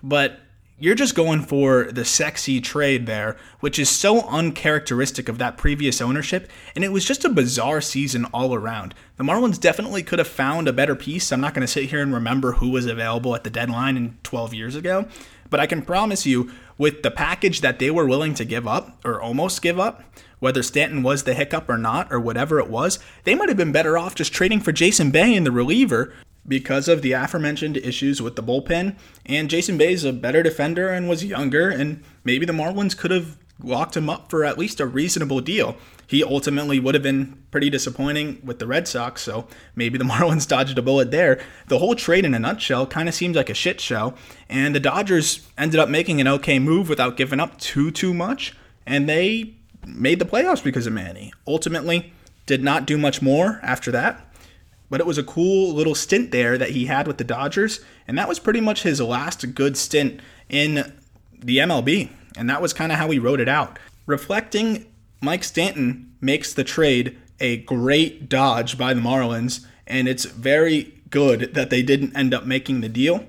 but 0.03 0.39
you're 0.81 0.95
just 0.95 1.13
going 1.13 1.43
for 1.43 1.91
the 1.91 2.03
sexy 2.03 2.59
trade 2.59 3.05
there, 3.05 3.37
which 3.59 3.77
is 3.77 3.87
so 3.87 4.21
uncharacteristic 4.21 5.29
of 5.29 5.37
that 5.37 5.55
previous 5.55 6.01
ownership. 6.01 6.49
And 6.75 6.83
it 6.83 6.91
was 6.91 7.05
just 7.05 7.23
a 7.23 7.29
bizarre 7.29 7.81
season 7.81 8.25
all 8.33 8.55
around. 8.55 8.95
The 9.17 9.23
Marlins 9.23 9.59
definitely 9.59 10.01
could 10.01 10.17
have 10.17 10.27
found 10.27 10.67
a 10.67 10.73
better 10.73 10.95
piece. 10.95 11.31
I'm 11.31 11.39
not 11.39 11.53
going 11.53 11.61
to 11.61 11.71
sit 11.71 11.91
here 11.91 12.01
and 12.01 12.11
remember 12.11 12.53
who 12.53 12.69
was 12.69 12.87
available 12.87 13.35
at 13.35 13.43
the 13.43 13.51
deadline 13.51 13.95
in 13.95 14.17
12 14.23 14.55
years 14.55 14.75
ago, 14.75 15.07
but 15.51 15.59
I 15.59 15.67
can 15.67 15.83
promise 15.83 16.25
you, 16.25 16.51
with 16.81 17.03
the 17.03 17.11
package 17.11 17.61
that 17.61 17.77
they 17.77 17.91
were 17.91 18.07
willing 18.07 18.33
to 18.33 18.43
give 18.43 18.67
up 18.67 18.99
or 19.05 19.21
almost 19.21 19.61
give 19.61 19.79
up, 19.79 20.03
whether 20.39 20.63
Stanton 20.63 21.03
was 21.03 21.25
the 21.25 21.35
hiccup 21.35 21.69
or 21.69 21.77
not, 21.77 22.11
or 22.11 22.19
whatever 22.19 22.57
it 22.57 22.71
was, 22.71 22.97
they 23.23 23.35
might 23.35 23.49
have 23.49 23.57
been 23.57 23.71
better 23.71 23.99
off 23.99 24.15
just 24.15 24.33
trading 24.33 24.59
for 24.59 24.71
Jason 24.71 25.11
Bay 25.11 25.35
in 25.35 25.43
the 25.43 25.51
reliever 25.51 26.11
because 26.47 26.87
of 26.87 27.03
the 27.03 27.11
aforementioned 27.11 27.77
issues 27.77 28.19
with 28.19 28.35
the 28.35 28.41
bullpen. 28.41 28.95
And 29.27 29.47
Jason 29.47 29.77
Bay 29.77 29.93
is 29.93 30.03
a 30.03 30.11
better 30.11 30.41
defender 30.41 30.89
and 30.89 31.07
was 31.07 31.23
younger, 31.23 31.69
and 31.69 32.03
maybe 32.23 32.47
the 32.47 32.51
Marlins 32.51 32.97
could 32.97 33.11
have 33.11 33.37
locked 33.63 33.97
him 33.97 34.09
up 34.09 34.29
for 34.29 34.43
at 34.43 34.57
least 34.57 34.79
a 34.79 34.85
reasonable 34.85 35.41
deal. 35.41 35.77
He 36.07 36.23
ultimately 36.23 36.79
would 36.79 36.95
have 36.95 37.03
been 37.03 37.41
pretty 37.51 37.69
disappointing 37.69 38.41
with 38.43 38.59
the 38.59 38.67
Red 38.67 38.87
Sox, 38.87 39.21
so 39.21 39.47
maybe 39.75 39.97
the 39.97 40.03
Marlins 40.11 40.47
dodged 40.47 40.77
a 40.77 40.81
bullet 40.81 41.11
there. 41.11 41.39
The 41.67 41.79
whole 41.79 41.95
trade, 41.95 42.25
in 42.25 42.33
a 42.33 42.39
nutshell, 42.39 42.87
kind 42.87 43.07
of 43.07 43.15
seems 43.15 43.35
like 43.35 43.49
a 43.49 43.53
shit 43.53 43.79
show, 43.79 44.13
and 44.49 44.75
the 44.75 44.79
Dodgers 44.79 45.47
ended 45.57 45.79
up 45.79 45.89
making 45.89 46.19
an 46.19 46.27
okay 46.27 46.59
move 46.59 46.89
without 46.89 47.17
giving 47.17 47.39
up 47.39 47.57
too 47.59 47.91
too 47.91 48.13
much, 48.13 48.55
and 48.85 49.07
they 49.07 49.55
made 49.85 50.19
the 50.19 50.25
playoffs 50.25 50.63
because 50.63 50.87
of 50.87 50.93
Manny. 50.93 51.33
Ultimately, 51.47 52.13
did 52.45 52.63
not 52.63 52.85
do 52.85 52.97
much 52.97 53.21
more 53.21 53.59
after 53.63 53.91
that 53.91 54.27
but 54.91 54.99
it 54.99 55.07
was 55.07 55.17
a 55.17 55.23
cool 55.23 55.73
little 55.73 55.95
stint 55.95 56.31
there 56.31 56.57
that 56.57 56.71
he 56.71 56.85
had 56.85 57.07
with 57.07 57.17
the 57.17 57.23
Dodgers, 57.23 57.79
and 58.05 58.17
that 58.17 58.27
was 58.27 58.39
pretty 58.39 58.59
much 58.59 58.83
his 58.83 58.99
last 58.99 59.55
good 59.55 59.77
stint 59.77 60.19
in 60.49 60.93
the 61.39 61.59
MLB, 61.59 62.09
and 62.37 62.49
that 62.49 62.61
was 62.61 62.73
kind 62.73 62.91
of 62.91 62.97
how 62.97 63.09
he 63.09 63.19
wrote 63.19 63.39
it 63.39 63.49
out. 63.49 63.77
Reflecting, 64.05 64.85
Mike 65.21 65.43
Stanton 65.43 66.13
makes 66.19 66.53
the 66.53 66.63
trade 66.63 67.17
a 67.39 67.57
great 67.57 68.29
dodge 68.29 68.77
by 68.77 68.93
the 68.93 69.01
Marlins, 69.01 69.65
and 69.87 70.07
it's 70.07 70.25
very 70.25 71.01
good 71.09 71.53
that 71.53 71.69
they 71.69 71.81
didn't 71.81 72.15
end 72.15 72.33
up 72.33 72.45
making 72.45 72.81
the 72.81 72.89
deal. 72.89 73.25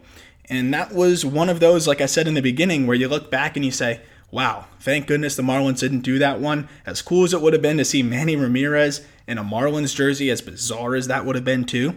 And 0.48 0.72
that 0.74 0.92
was 0.92 1.24
one 1.24 1.48
of 1.48 1.60
those, 1.60 1.86
like 1.86 2.00
I 2.00 2.06
said 2.06 2.28
in 2.28 2.34
the 2.34 2.42
beginning, 2.42 2.86
where 2.86 2.96
you 2.96 3.08
look 3.08 3.30
back 3.30 3.56
and 3.56 3.64
you 3.64 3.70
say, 3.70 4.00
wow, 4.30 4.66
thank 4.80 5.06
goodness 5.06 5.36
the 5.36 5.42
Marlins 5.42 5.80
didn't 5.80 6.00
do 6.00 6.18
that 6.18 6.40
one. 6.40 6.68
As 6.84 7.02
cool 7.02 7.24
as 7.24 7.32
it 7.32 7.40
would 7.40 7.52
have 7.52 7.62
been 7.62 7.78
to 7.78 7.84
see 7.84 8.02
Manny 8.02 8.36
Ramirez 8.36 9.04
in 9.26 9.38
a 9.38 9.44
Marlins 9.44 9.94
jersey, 9.94 10.30
as 10.30 10.40
bizarre 10.40 10.94
as 10.94 11.06
that 11.06 11.24
would 11.24 11.36
have 11.36 11.44
been 11.44 11.64
too, 11.64 11.96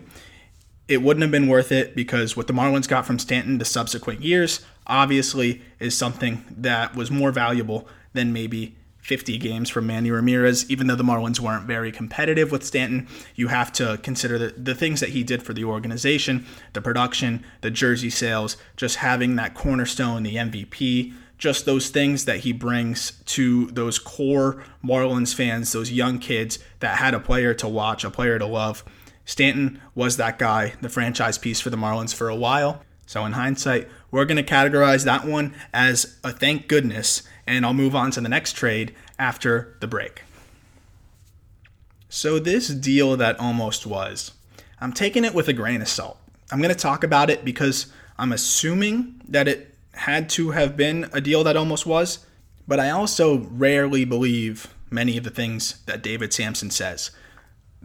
it 0.88 1.01
wouldn't 1.01 1.22
have 1.22 1.32
been 1.32 1.48
worth 1.48 1.72
it 1.72 1.96
because 1.96 2.38
what 2.38 2.48
the 2.48 2.54
Marlins 2.54 2.88
got 2.88 3.06
from 3.06 3.20
Stanton 3.20 3.58
the 3.58 3.65
subsequent 3.65 4.22
years 4.22 4.65
obviously 4.88 5.62
is 5.80 5.98
something 5.98 6.46
that 6.50 6.96
was 6.96 7.10
more 7.10 7.32
valuable 7.32 7.88
than 8.13 8.32
maybe 8.32 8.75
50 9.06 9.38
games 9.38 9.70
from 9.70 9.86
Manny 9.86 10.10
Ramirez. 10.10 10.70
Even 10.70 10.88
though 10.88 10.96
the 10.96 11.04
Marlins 11.04 11.39
weren't 11.39 11.65
very 11.65 11.92
competitive 11.92 12.51
with 12.51 12.63
Stanton, 12.63 13.08
you 13.36 13.50
have 13.50 13.72
to 13.74 14.00
consider 14.01 14.39
the, 14.39 14.48
the 14.58 14.74
things 14.74 15.00
that 15.00 15.10
he 15.10 15.24
did 15.24 15.44
for 15.44 15.54
the 15.54 15.63
organization, 15.63 16.46
the 16.74 16.82
production, 16.82 17.46
the 17.62 17.70
jersey 17.70 18.10
sales, 18.10 18.58
just 18.75 18.98
having 18.98 19.36
that 19.36 19.54
cornerstone, 19.54 20.24
the 20.24 20.36
MVP, 20.36 21.13
just 21.38 21.65
those 21.65 21.89
things 21.89 22.25
that 22.25 22.39
he 22.39 22.51
brings 22.51 23.22
to 23.25 23.68
those 23.68 24.00
core 24.00 24.63
Marlins 24.84 25.36
fans, 25.36 25.72
those 25.72 25.92
young 25.92 26.18
kids 26.18 26.58
that 26.80 26.98
had 26.98 27.13
a 27.13 27.20
player 27.20 27.54
to 27.54 27.68
watch, 27.68 28.04
a 28.04 28.10
player 28.10 28.39
to 28.39 28.46
love. 28.46 28.84
Stanton 29.25 29.82
was 29.96 30.17
that 30.17 30.39
guy, 30.39 30.74
the 30.82 30.89
franchise 30.89 31.38
piece 31.38 31.60
for 31.60 31.70
the 31.70 31.77
Marlins 31.77 32.13
for 32.13 32.29
a 32.29 32.36
while. 32.36 32.84
So, 33.08 33.25
in 33.25 33.34
hindsight, 33.34 33.88
we're 34.10 34.25
going 34.25 34.44
to 34.44 34.53
categorize 34.53 35.05
that 35.05 35.25
one 35.25 35.53
as 35.74 36.17
a 36.24 36.32
thank 36.32 36.67
goodness, 36.67 37.24
and 37.46 37.65
I'll 37.65 37.74
move 37.74 37.96
on 37.96 38.12
to 38.12 38.22
the 38.22 38.29
next 38.29 38.53
trade 38.53 38.96
after 39.20 39.77
the 39.79 39.88
break. 39.88 40.24
So, 42.10 42.39
this 42.39 42.70
deal 42.70 43.15
that 43.17 43.39
almost 43.39 43.86
was, 43.86 44.32
I'm 44.79 44.94
taking 44.94 45.24
it 45.24 45.36
with 45.36 45.48
a 45.48 45.53
grain 45.53 45.82
of 45.82 45.88
salt. 45.88 46.17
I'm 46.51 46.60
going 46.60 46.74
to 46.74 46.79
talk 46.79 47.03
about 47.03 47.29
it 47.29 47.46
because 47.46 47.91
I'm 48.17 48.32
assuming 48.32 49.22
that 49.27 49.48
it 49.48 49.75
had 49.94 50.29
to 50.32 50.51
have 50.51 50.75
been 50.75 51.10
a 51.13 51.22
deal 51.22 51.44
that 51.44 51.58
almost 51.58 51.86
was, 51.86 52.25
but 52.67 52.79
I 52.79 52.89
also 52.89 53.39
rarely 53.51 54.05
believe 54.05 54.74
many 54.89 55.17
of 55.17 55.24
the 55.24 55.29
things 55.29 55.82
that 55.86 56.01
David 56.01 56.34
Samson 56.34 56.72
says. 56.72 57.12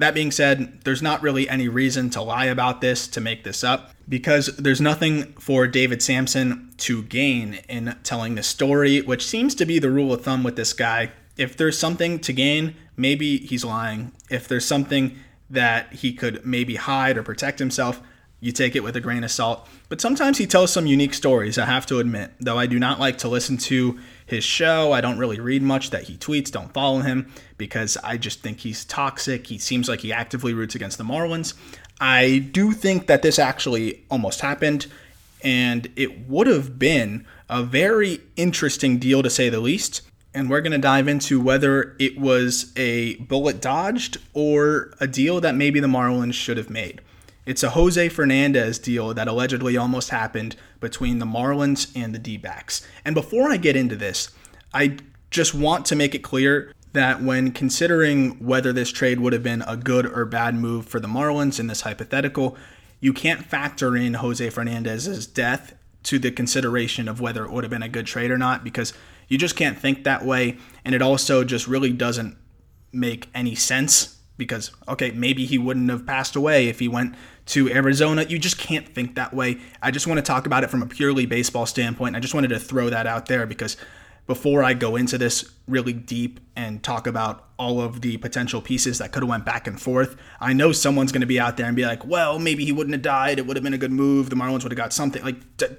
That 0.01 0.15
being 0.15 0.31
said, 0.31 0.81
there's 0.85 1.03
not 1.03 1.21
really 1.21 1.47
any 1.47 1.69
reason 1.69 2.09
to 2.11 2.23
lie 2.23 2.47
about 2.47 2.81
this, 2.81 3.07
to 3.09 3.21
make 3.21 3.45
this 3.45 3.63
up, 3.63 3.91
because 4.09 4.47
there's 4.57 4.81
nothing 4.81 5.35
for 5.35 5.67
David 5.67 6.01
Samson 6.01 6.73
to 6.79 7.03
gain 7.03 7.61
in 7.69 7.95
telling 8.03 8.35
the 8.35 8.43
story, 8.43 9.03
which 9.03 9.27
seems 9.27 9.55
to 9.57 9.67
be 9.67 9.79
the 9.79 9.91
rule 9.91 10.15
of 10.15 10.25
thumb 10.25 10.43
with 10.43 10.57
this 10.57 10.73
guy. 10.73 11.11
If 11.37 11.55
there's 11.55 11.79
something 11.79 12.19
to 12.21 12.33
gain, 12.33 12.77
maybe 12.97 13.37
he's 13.37 13.63
lying. 13.63 14.13
If 14.31 14.49
there's 14.49 14.65
something 14.65 15.19
that 15.51 15.93
he 15.93 16.15
could 16.15 16.47
maybe 16.47 16.77
hide 16.77 17.19
or 17.19 17.23
protect 17.23 17.59
himself, 17.59 18.01
you 18.41 18.53
take 18.53 18.75
it 18.75 18.83
with 18.83 18.97
a 18.97 19.01
grain 19.01 19.23
of 19.23 19.31
salt. 19.31 19.69
But 19.91 20.01
sometimes 20.01 20.39
he 20.39 20.47
tells 20.47 20.73
some 20.73 20.87
unique 20.87 21.13
stories, 21.13 21.59
I 21.59 21.67
have 21.67 21.85
to 21.87 21.99
admit. 21.99 22.33
Though 22.41 22.59
I 22.59 22.65
do 22.65 22.79
not 22.79 22.99
like 22.99 23.19
to 23.19 23.29
listen 23.29 23.59
to 23.59 23.99
his 24.31 24.45
show, 24.45 24.93
I 24.93 25.01
don't 25.01 25.19
really 25.19 25.41
read 25.41 25.63
much 25.63 25.91
that 25.91 26.05
he 26.05 26.17
tweets, 26.17 26.51
don't 26.51 26.73
follow 26.73 27.01
him 27.01 27.33
because 27.59 27.97
I 28.03 28.17
just 28.17 28.41
think 28.41 28.61
he's 28.61 28.85
toxic. 28.85 29.47
He 29.47 29.59
seems 29.59 29.89
like 29.89 30.01
he 30.01 30.13
actively 30.13 30.55
roots 30.55 30.75
against 30.75 30.99
the 30.99 31.05
Marlins. 31.05 31.55
I 32.01 32.39
do 32.39 32.73
think 32.73 33.07
that 33.09 33.23
this 33.23 33.39
actually 33.39 34.05
almost 34.11 34.41
happened, 34.41 34.87
and 35.45 35.91
it 35.97 36.29
would 36.29 36.47
have 36.47 36.79
been 36.79 37.27
a 37.49 37.63
very 37.63 38.21
interesting 38.37 38.99
deal 38.99 39.23
to 39.23 39.31
say 39.31 39.49
the 39.49 39.61
least. 39.61 40.03
And 40.33 40.49
we're 40.49 40.61
going 40.61 40.73
to 40.73 40.79
dive 40.79 41.09
into 41.09 41.41
whether 41.41 41.97
it 41.99 42.17
was 42.17 42.73
a 42.77 43.17
bullet 43.17 43.61
dodged 43.61 44.19
or 44.33 44.95
a 45.01 45.09
deal 45.09 45.41
that 45.41 45.57
maybe 45.57 45.81
the 45.81 45.89
Marlins 45.89 46.35
should 46.35 46.57
have 46.57 46.71
made. 46.71 47.01
It's 47.47 47.65
a 47.65 47.71
Jose 47.71 48.09
Fernandez 48.11 48.79
deal 48.79 49.13
that 49.13 49.27
allegedly 49.27 49.77
almost 49.77 50.11
happened 50.11 50.55
between 50.81 51.19
the 51.19 51.27
Marlins 51.27 51.91
and 51.95 52.15
the 52.15 52.19
D 52.19 52.37
backs. 52.37 52.87
And 53.05 53.15
before 53.15 53.51
I 53.51 53.57
get 53.57 53.77
into 53.77 53.97
this, 53.97 54.31
I 54.73 54.97
just 55.31 55.55
want 55.55 55.87
to 55.87 55.97
make 55.97 56.15
it 56.15 56.23
clear 56.23 56.73
that 56.93 57.23
when 57.23 57.53
considering 57.53 58.45
whether 58.45 58.73
this 58.73 58.91
trade 58.91 59.21
would 59.21 59.33
have 59.33 59.43
been 59.43 59.63
a 59.63 59.77
good 59.77 60.07
or 60.07 60.25
bad 60.25 60.55
move 60.55 60.87
for 60.87 60.99
the 60.99 61.09
Marlins 61.09 61.61
in 61.61 61.69
this 61.69 61.83
hypothetical, 61.83 62.57
you 62.99 63.13
can't 63.13 63.45
factor 63.45 63.97
in 63.97 64.15
Jose 64.15 64.51
Fernandez's 64.51 65.27
death 65.27 65.75
to 66.03 66.19
the 66.19 66.31
consideration 66.31 67.09
of 67.09 67.21
whether 67.21 67.45
it 67.45 67.53
would 67.53 67.65
have 67.65 67.71
been 67.71 67.83
a 67.83 67.89
good 67.89 68.07
trade 68.07 68.31
or 68.31 68.39
not 68.39 68.65
because 68.65 68.93
you 69.29 69.39
just 69.39 69.55
can't 69.55 69.79
think 69.79 70.05
that 70.05 70.25
way. 70.25 70.59
And 70.85 70.95
it 70.95 71.03
also 71.03 71.45
just 71.45 71.69
really 71.69 71.93
doesn't 71.93 72.37
make 72.93 73.29
any 73.35 73.55
sense 73.55 74.19
because 74.37 74.73
okay, 74.89 75.11
maybe 75.13 75.45
he 75.45 75.59
wouldn't 75.59 75.91
have 75.91 76.07
passed 76.07 76.35
away 76.35 76.69
if 76.69 76.79
he 76.79 76.89
went 76.89 77.15
to 77.51 77.71
Arizona. 77.71 78.25
You 78.25 78.39
just 78.39 78.59
can't 78.59 78.89
think 78.89 79.15
that 79.17 79.35
way. 79.35 79.59
I 79.83 79.91
just 79.91 80.07
want 80.07 80.19
to 80.19 80.23
talk 80.23 80.47
about 80.47 80.65
it 80.65 80.71
from 80.71 80.83
a 80.83 80.87
purely 80.87 81.27
baseball 81.27 81.67
standpoint. 81.67 82.17
I 82.17 82.21
just 82.21 82.35
wanted 82.35 82.49
to 82.49 82.59
throw 82.59 82.91
that 82.91 83.07
out 83.07 83.27
there 83.27 83.47
because 83.47 83.77
before 84.27 84.63
I 84.63 84.75
go 84.75 84.97
into 84.97 85.19
this 85.19 85.51
really 85.67 85.93
deep 85.93 86.41
and 86.55 86.83
talk 86.83 87.07
about 87.07 87.50
all 87.61 87.79
of 87.79 88.01
the 88.01 88.17
potential 88.17 88.63
pieces 88.63 88.97
that 88.99 89.13
could 89.13 89.23
have 89.23 89.29
went 89.29 89.45
back 89.45 89.67
and 89.67 89.81
forth. 89.81 90.17
I 90.41 90.55
know 90.55 90.73
someone's 90.73 91.13
going 91.13 91.21
to 91.21 91.27
be 91.27 91.39
out 91.39 91.59
there 91.59 91.67
and 91.67 91.77
be 91.77 91.85
like, 91.85 92.07
"Well, 92.07 92.39
maybe 92.39 92.65
he 92.65 92.73
wouldn't 92.73 92.95
have 92.95 93.03
died. 93.03 93.39
It 93.39 93.47
would 93.47 93.57
have 93.57 93.63
been 93.63 93.75
a 93.75 93.79
good 93.79 93.93
move. 93.93 94.31
The 94.31 94.37
Marlins 94.37 94.63
would 94.63 94.73
have 94.73 94.79
got 94.79 94.95
something." 94.95 95.23
Like, 95.23 95.37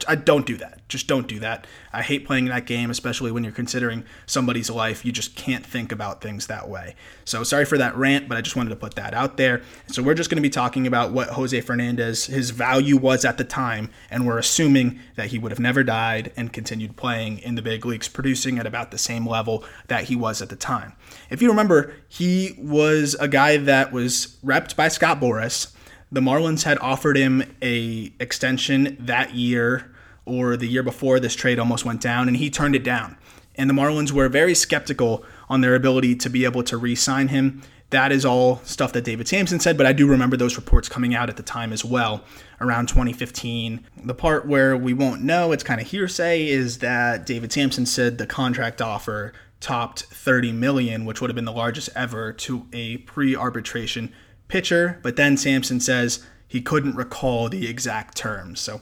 I 0.07 0.13
don't 0.13 0.45
do 0.45 0.57
that. 0.57 0.88
Just 0.88 1.07
don't 1.07 1.27
do 1.27 1.39
that. 1.39 1.65
I 1.91 2.03
hate 2.03 2.25
playing 2.27 2.45
that 2.45 2.67
game, 2.67 2.91
especially 2.91 3.31
when 3.31 3.43
you're 3.43 3.51
considering 3.51 4.05
somebody's 4.27 4.69
life. 4.69 5.03
You 5.03 5.11
just 5.11 5.35
can't 5.35 5.65
think 5.65 5.91
about 5.91 6.21
things 6.21 6.45
that 6.47 6.69
way. 6.69 6.95
So 7.25 7.43
sorry 7.43 7.65
for 7.65 7.79
that 7.79 7.95
rant, 7.95 8.29
but 8.29 8.38
I 8.38 8.41
just 8.41 8.55
wanted 8.55 8.69
to 8.69 8.75
put 8.75 8.93
that 8.95 9.15
out 9.15 9.38
there. 9.38 9.63
So 9.88 10.03
we're 10.03 10.13
just 10.13 10.29
going 10.29 10.38
to 10.38 10.41
be 10.41 10.50
talking 10.50 10.85
about 10.85 11.11
what 11.11 11.29
Jose 11.29 11.59
Fernandez 11.61 12.27
his 12.27 12.51
value 12.51 12.97
was 12.97 13.25
at 13.25 13.38
the 13.39 13.43
time, 13.43 13.89
and 14.11 14.27
we're 14.27 14.38
assuming 14.38 15.00
that 15.15 15.27
he 15.27 15.39
would 15.39 15.51
have 15.51 15.59
never 15.59 15.83
died 15.83 16.31
and 16.38 16.53
continued 16.53 16.95
playing 16.95 17.39
in 17.39 17.55
the 17.55 17.61
big 17.61 17.85
leagues, 17.85 18.07
producing 18.07 18.59
at 18.59 18.67
about 18.67 18.91
the 18.91 18.97
same 18.97 19.25
level 19.25 19.63
that 19.88 20.05
he 20.05 20.15
was 20.15 20.41
at 20.41 20.50
the 20.50 20.55
time. 20.55 20.93
If 21.29 21.41
you 21.41 21.50
remember, 21.50 21.71
he 22.08 22.56
was 22.58 23.16
a 23.20 23.28
guy 23.28 23.58
that 23.58 23.92
was 23.92 24.38
repped 24.44 24.75
by 24.75 24.88
Scott 24.88 25.20
Boras. 25.20 25.74
The 26.12 26.22
Marlins 26.22 26.63
had 26.63 26.78
offered 26.80 27.18
him 27.18 27.44
a 27.62 28.12
extension 28.20 28.98
that 29.00 29.34
year 29.34 29.92
or 30.25 30.58
the 30.58 30.68
year 30.68 30.84
before 30.84 31.20
this 31.20 31.36
trade 31.36 31.58
almost 31.60 31.86
went 31.86 32.01
down, 32.01 32.28
and 32.28 32.38
he 32.38 32.50
turned 32.50 32.75
it 32.75 32.84
down. 32.84 33.18
and 33.56 33.70
the 33.70 33.74
Marlins 33.74 34.12
were 34.12 34.30
very 34.30 34.56
skeptical 34.56 35.24
on 35.50 35.62
their 35.62 35.75
ability 35.75 36.16
to 36.16 36.30
be 36.30 36.46
able 36.46 36.63
to 36.63 36.78
re 36.78 36.96
sign 36.96 37.28
him. 37.28 37.62
That 37.90 38.12
is 38.13 38.24
all 38.24 38.62
stuff 38.63 38.94
that 38.94 39.04
David 39.04 39.28
Samson 39.28 39.60
said, 39.60 39.75
but 39.78 39.86
I 39.86 39.92
do 39.92 40.08
remember 40.08 40.38
those 40.38 40.56
reports 40.56 40.88
coming 40.88 41.13
out 41.13 41.30
at 41.30 41.36
the 41.36 41.44
time 41.44 41.74
as 41.74 41.84
well, 41.84 42.24
around 42.62 42.88
2015. 42.88 43.86
The 44.06 44.13
part 44.13 44.48
where 44.48 44.78
we 44.78 44.94
won't 44.94 45.22
know, 45.22 45.51
it's 45.51 45.63
kind 45.63 45.82
of 45.82 45.88
hearsay, 45.88 46.48
is 46.48 46.80
that 46.80 47.25
David 47.25 47.51
Samson 47.51 47.86
said 47.86 48.18
the 48.18 48.25
contract 48.25 48.82
offer 48.82 49.34
topped 49.62 50.03
30 50.03 50.51
million, 50.51 51.06
which 51.06 51.22
would 51.22 51.30
have 51.30 51.36
been 51.36 51.46
the 51.46 51.51
largest 51.53 51.89
ever 51.96 52.34
to 52.34 52.68
a 52.74 52.98
pre-arbitration 52.98 54.12
pitcher. 54.50 55.00
But 55.01 55.15
then 55.15 55.38
Samson 55.38 55.80
says 55.80 56.25
he 56.48 56.62
couldn't 56.62 56.96
recall 56.96 57.48
the 57.48 57.70
exact 57.70 58.18
terms. 58.18 58.60
So 58.60 58.82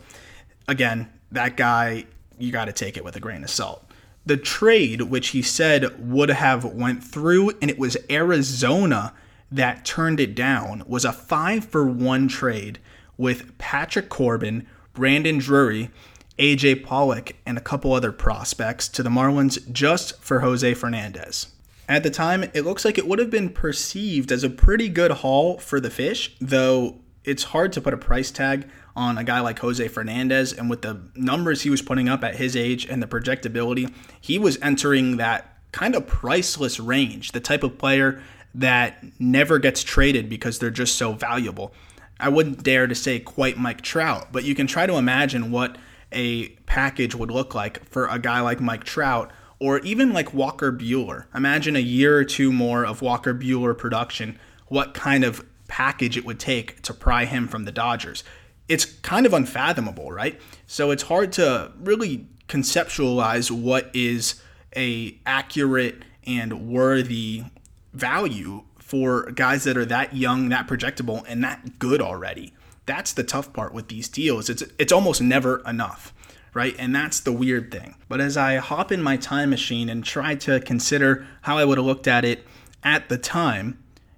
again, 0.68 1.10
that 1.32 1.56
guy, 1.56 2.06
you 2.40 2.52
got 2.52 2.66
to 2.66 2.74
take 2.74 2.98
it 2.98 3.04
with 3.04 3.16
a 3.16 3.20
grain 3.20 3.44
of 3.44 3.52
salt 3.52 3.86
the 4.30 4.38
trade 4.38 5.02
which 5.02 5.30
he 5.30 5.42
said 5.42 6.08
would 6.12 6.30
have 6.30 6.64
went 6.64 7.04
through 7.04 7.50
and 7.62 7.72
it 7.72 7.80
was 7.80 7.98
Arizona 8.12 9.12
that 9.52 9.84
turned 9.84 10.20
it 10.20 10.36
down 10.36 10.84
was 10.86 11.04
a 11.04 11.12
5 11.12 11.66
for 11.66 11.86
1 11.86 12.28
trade 12.28 12.78
with 13.18 13.58
Patrick 13.58 14.08
Corbin, 14.08 14.68
Brandon 14.94 15.40
Drury, 15.40 15.90
AJ 16.40 16.84
Pollock 16.84 17.34
and 17.46 17.58
a 17.58 17.62
couple 17.62 17.94
other 17.94 18.12
prospects 18.12 18.88
to 18.90 19.04
the 19.04 19.10
Marlins 19.10 19.72
just 19.72 20.20
for 20.22 20.40
Jose 20.40 20.74
Fernandez. 20.74 21.48
At 21.88 22.04
the 22.04 22.10
time, 22.10 22.44
it 22.54 22.62
looks 22.62 22.86
like 22.86 22.98
it 22.98 23.08
would 23.08 23.20
have 23.20 23.30
been 23.30 23.50
perceived 23.50 24.32
as 24.32 24.44
a 24.44 24.50
pretty 24.50 24.90
good 24.90 25.12
haul 25.12 25.58
for 25.58 25.80
the 25.80 25.90
Fish, 25.90 26.36
though 26.40 26.96
it's 27.26 27.44
hard 27.46 27.74
to 27.74 27.82
put 27.82 27.94
a 27.94 27.98
price 27.98 28.32
tag 28.32 28.68
on 28.96 29.18
a 29.18 29.24
guy 29.24 29.40
like 29.40 29.60
Jose 29.60 29.86
Fernandez. 29.90 30.54
And 30.54 30.70
with 30.70 30.82
the 30.82 31.02
numbers 31.16 31.64
he 31.64 31.70
was 31.70 31.82
putting 31.82 32.08
up 32.08 32.24
at 32.24 32.38
his 32.38 32.56
age 32.56 32.86
and 32.86 33.04
the 33.04 33.08
projectability, 33.08 33.92
he 34.22 34.40
was 34.40 34.58
entering 34.62 35.18
that 35.18 35.58
kind 35.72 35.96
of 35.96 36.08
priceless 36.08 36.80
range, 36.80 37.32
the 37.34 37.40
type 37.40 37.64
of 37.64 37.78
player 37.78 38.22
that 38.56 39.04
never 39.20 39.60
gets 39.60 39.84
traded 39.84 40.30
because 40.30 40.60
they're 40.60 40.72
just 40.72 40.96
so 40.96 41.14
valuable. 41.14 41.74
I 42.20 42.30
wouldn't 42.30 42.64
dare 42.64 42.88
to 42.88 42.96
say 42.96 43.20
quite 43.20 43.58
Mike 43.58 43.82
Trout, 43.82 44.32
but 44.32 44.44
you 44.44 44.56
can 44.56 44.68
try 44.68 44.86
to 44.86 44.96
imagine 44.96 45.52
what 45.52 45.78
a 46.12 46.50
package 46.66 47.16
would 47.16 47.32
look 47.32 47.54
like 47.54 47.88
for 47.90 48.08
a 48.08 48.20
guy 48.20 48.42
like 48.42 48.60
Mike 48.60 48.84
Trout 48.84 49.32
or 49.60 49.80
even 49.80 50.14
like 50.14 50.34
Walker 50.34 50.72
Buehler. 50.72 51.26
Imagine 51.36 51.76
a 51.76 51.80
year 51.80 52.18
or 52.18 52.24
two 52.24 52.52
more 52.52 52.86
of 52.86 53.02
Walker 53.02 53.34
Buehler 53.34 53.78
production, 53.78 54.40
what 54.68 54.94
kind 54.94 55.24
of 55.24 55.46
package 55.68 56.18
it 56.18 56.26
would 56.26 56.40
take 56.40 56.82
to 56.82 56.94
pry 56.94 57.26
him 57.26 57.48
from 57.48 57.66
the 57.66 57.72
Dodgers 57.72 58.24
it's 58.70 58.86
kind 58.86 59.26
of 59.26 59.34
unfathomable, 59.34 60.12
right? 60.12 60.40
So 60.68 60.92
it's 60.92 61.04
hard 61.04 61.34
to 61.34 61.74
really 61.80 62.28
conceptualize 62.48 63.52
what 63.52 63.90
is 63.94 64.42
a 64.76 65.18
accurate 65.26 66.04
and 66.26 66.70
worthy 66.70 67.44
value 67.94 68.64
for 68.78 69.32
guys 69.32 69.64
that 69.64 69.76
are 69.76 69.86
that 69.86 70.16
young, 70.16 70.50
that 70.50 70.68
projectable, 70.68 71.26
and 71.28 71.44
that 71.44 71.80
good 71.80 72.02
already. 72.02 72.54
That's 72.90 73.14
the 73.14 73.24
tough 73.24 73.54
part 73.54 73.72
with 73.72 73.88
these 73.88 74.10
deals. 74.10 74.50
It's 74.50 74.64
it's 74.80 74.92
almost 74.92 75.22
never 75.22 75.62
enough, 75.68 76.12
right? 76.56 76.76
And 76.80 76.96
that's 76.96 77.20
the 77.20 77.32
weird 77.32 77.70
thing. 77.72 77.94
But 78.08 78.20
as 78.20 78.36
I 78.36 78.56
hop 78.56 78.92
in 78.92 79.04
my 79.04 79.16
time 79.16 79.52
machine 79.52 79.90
and 79.90 80.04
try 80.04 80.34
to 80.34 80.60
consider 80.60 81.28
how 81.44 81.60
I 81.60 81.66
would 81.66 81.78
have 81.78 81.86
looked 81.86 82.08
at 82.08 82.26
it 82.26 82.48
at 82.84 83.08
the 83.08 83.20
time, 83.20 83.78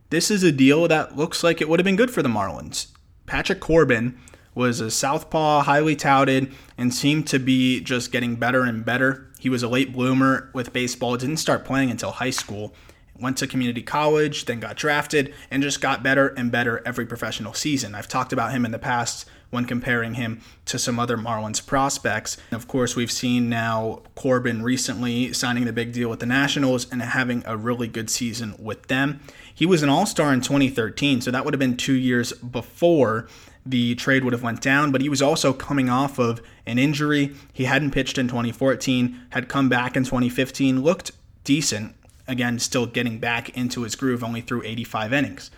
this 0.10 0.32
is 0.32 0.42
a 0.44 0.54
deal 0.54 0.88
that 0.88 1.18
looks 1.18 1.44
like 1.44 1.60
it 1.60 1.68
would 1.68 1.82
have 1.82 1.86
been 1.86 1.98
good 1.98 2.12
for 2.12 2.22
the 2.22 2.30
Marlins. 2.30 2.88
Patrick 3.26 3.60
Corbin 3.60 4.18
was 4.56 4.80
a 4.80 4.90
southpaw, 4.90 5.64
highly 5.64 5.98
touted, 5.98 6.54
and 6.78 6.94
seemed 6.94 7.28
to 7.28 7.40
be 7.40 7.82
just 7.82 8.14
getting 8.14 8.38
better 8.38 8.64
and 8.64 8.86
better. 8.86 9.28
He 9.38 9.50
was 9.50 9.64
a 9.64 9.68
late 9.68 9.92
bloomer 9.92 10.50
with 10.54 10.72
baseball, 10.72 11.18
didn't 11.18 11.38
start 11.38 11.66
playing 11.66 11.92
until 11.92 12.12
high 12.12 12.30
school. 12.30 12.74
Went 13.22 13.38
to 13.38 13.48
community 13.48 13.84
college, 13.84 14.46
then 14.46 14.60
got 14.60 14.76
drafted, 14.76 15.34
and 15.52 15.62
just 15.62 15.80
got 15.80 16.02
better 16.02 16.30
and 16.30 16.52
better 16.52 16.82
every 16.86 17.06
professional 17.06 17.54
season. 17.54 17.94
I've 17.94 18.08
talked 18.08 18.34
about 18.34 18.52
him 18.52 18.66
in 18.66 18.72
the 18.72 18.80
past 18.80 19.30
when 19.52 19.66
comparing 19.66 20.16
him 20.16 20.42
to 20.66 20.80
some 20.80 20.98
other 20.98 21.18
Marlins 21.18 21.64
prospects. 21.64 22.38
And 22.50 22.60
of 22.60 22.68
course, 22.68 22.96
we've 22.96 23.12
seen 23.12 23.48
now 23.50 24.02
Corbin 24.16 24.64
recently 24.64 25.34
signing 25.34 25.66
the 25.66 25.74
big 25.74 25.92
deal 25.92 26.10
with 26.10 26.22
the 26.22 26.26
Nationals 26.26 26.90
and 26.92 27.02
having 27.02 27.44
a 27.46 27.56
really 27.56 27.88
good 27.88 28.10
season 28.10 28.56
with 28.58 28.88
them. 28.88 29.20
He 29.54 29.66
was 29.66 29.84
an 29.84 29.90
All-Star 29.90 30.34
in 30.34 30.42
2013, 30.42 31.22
so 31.22 31.30
that 31.32 31.46
would 31.46 31.54
have 31.54 31.60
been 31.60 31.78
2 31.78 31.94
years 31.94 32.32
before 32.34 33.28
the 33.64 33.94
trade 33.96 34.24
would 34.24 34.34
have 34.34 34.42
went 34.42 34.62
down, 34.62 34.92
but 34.92 35.02
he 35.02 35.10
was 35.10 35.22
also 35.22 35.54
coming 35.54 35.90
off 35.90 36.18
of 36.18 36.42
an 36.66 36.80
injury. 36.80 37.36
He 37.54 37.66
hadn't 37.66 37.92
pitched 37.92 38.18
in 38.18 38.28
2014, 38.28 39.20
had 39.32 39.48
come 39.48 39.70
back 39.70 39.96
in 39.96 40.04
2015, 40.06 40.82
looked 40.82 41.12
decent. 41.44 41.96
Again, 42.28 42.60
still 42.60 42.86
getting 42.86 43.20
back 43.20 43.50
into 43.58 43.84
his 43.84 43.96
groove, 43.96 44.24
only 44.24 44.42
through 44.42 44.64
85 44.64 45.14
innings. 45.14 45.52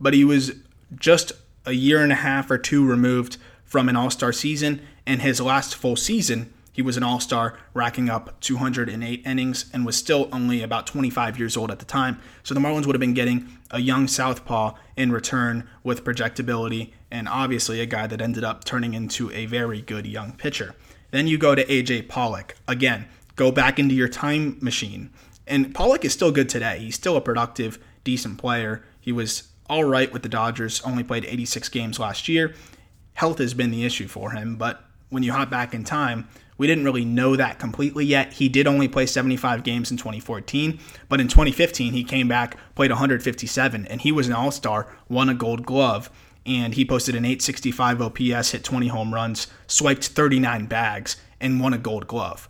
But 0.00 0.14
he 0.14 0.24
was 0.24 0.52
just 0.96 1.32
a 1.66 1.72
year 1.72 2.02
and 2.02 2.12
a 2.12 2.16
half 2.16 2.50
or 2.50 2.58
two 2.58 2.86
removed 2.86 3.36
from 3.64 3.88
an 3.88 3.96
all 3.96 4.10
star 4.10 4.32
season, 4.32 4.80
and 5.06 5.22
his 5.22 5.40
last 5.40 5.74
full 5.74 5.96
season 5.96 6.52
he 6.78 6.82
was 6.82 6.96
an 6.96 7.02
all 7.02 7.18
star, 7.18 7.58
racking 7.74 8.08
up 8.08 8.38
208 8.38 9.26
innings, 9.26 9.64
and 9.72 9.84
was 9.84 9.96
still 9.96 10.28
only 10.30 10.62
about 10.62 10.86
25 10.86 11.36
years 11.36 11.56
old 11.56 11.72
at 11.72 11.80
the 11.80 11.84
time. 11.84 12.20
So 12.44 12.54
the 12.54 12.60
Marlins 12.60 12.86
would 12.86 12.94
have 12.94 13.00
been 13.00 13.14
getting 13.14 13.48
a 13.72 13.80
young 13.80 14.06
southpaw 14.06 14.74
in 14.96 15.10
return 15.10 15.68
with 15.82 16.04
projectability, 16.04 16.92
and 17.10 17.28
obviously 17.28 17.80
a 17.80 17.86
guy 17.86 18.06
that 18.06 18.20
ended 18.20 18.44
up 18.44 18.62
turning 18.62 18.94
into 18.94 19.28
a 19.32 19.46
very 19.46 19.82
good 19.82 20.06
young 20.06 20.34
pitcher. 20.34 20.76
Then 21.10 21.26
you 21.26 21.36
go 21.36 21.56
to 21.56 21.64
AJ 21.64 22.06
Pollock. 22.06 22.54
Again, 22.68 23.08
go 23.34 23.50
back 23.50 23.80
into 23.80 23.96
your 23.96 24.06
time 24.06 24.56
machine. 24.60 25.10
And 25.48 25.74
Pollock 25.74 26.04
is 26.04 26.12
still 26.12 26.30
good 26.30 26.48
today. 26.48 26.78
He's 26.78 26.94
still 26.94 27.16
a 27.16 27.20
productive, 27.20 27.78
decent 28.04 28.38
player. 28.38 28.84
He 29.00 29.12
was 29.12 29.48
all 29.68 29.84
right 29.84 30.12
with 30.12 30.22
the 30.22 30.28
Dodgers, 30.28 30.80
only 30.82 31.02
played 31.02 31.24
86 31.24 31.68
games 31.70 31.98
last 31.98 32.28
year. 32.28 32.54
Health 33.14 33.38
has 33.38 33.54
been 33.54 33.70
the 33.70 33.84
issue 33.84 34.08
for 34.08 34.30
him, 34.30 34.56
but 34.56 34.84
when 35.08 35.22
you 35.22 35.32
hop 35.32 35.50
back 35.50 35.74
in 35.74 35.84
time, 35.84 36.28
we 36.56 36.66
didn't 36.66 36.84
really 36.84 37.04
know 37.04 37.36
that 37.36 37.58
completely 37.58 38.04
yet. 38.04 38.34
He 38.34 38.48
did 38.48 38.66
only 38.66 38.88
play 38.88 39.06
75 39.06 39.62
games 39.62 39.90
in 39.90 39.96
2014, 39.96 40.78
but 41.08 41.20
in 41.20 41.28
2015 41.28 41.92
he 41.92 42.04
came 42.04 42.28
back, 42.28 42.56
played 42.74 42.90
157, 42.90 43.86
and 43.86 44.00
he 44.00 44.12
was 44.12 44.26
an 44.26 44.34
all-star, 44.34 44.92
won 45.08 45.28
a 45.28 45.34
gold 45.34 45.64
glove, 45.64 46.10
and 46.44 46.74
he 46.74 46.84
posted 46.84 47.14
an 47.14 47.24
865 47.24 48.02
OPS, 48.02 48.50
hit 48.50 48.64
20 48.64 48.88
home 48.88 49.14
runs, 49.14 49.46
swiped 49.66 50.08
39 50.08 50.66
bags, 50.66 51.16
and 51.40 51.60
won 51.60 51.74
a 51.74 51.78
gold 51.78 52.06
glove. 52.06 52.48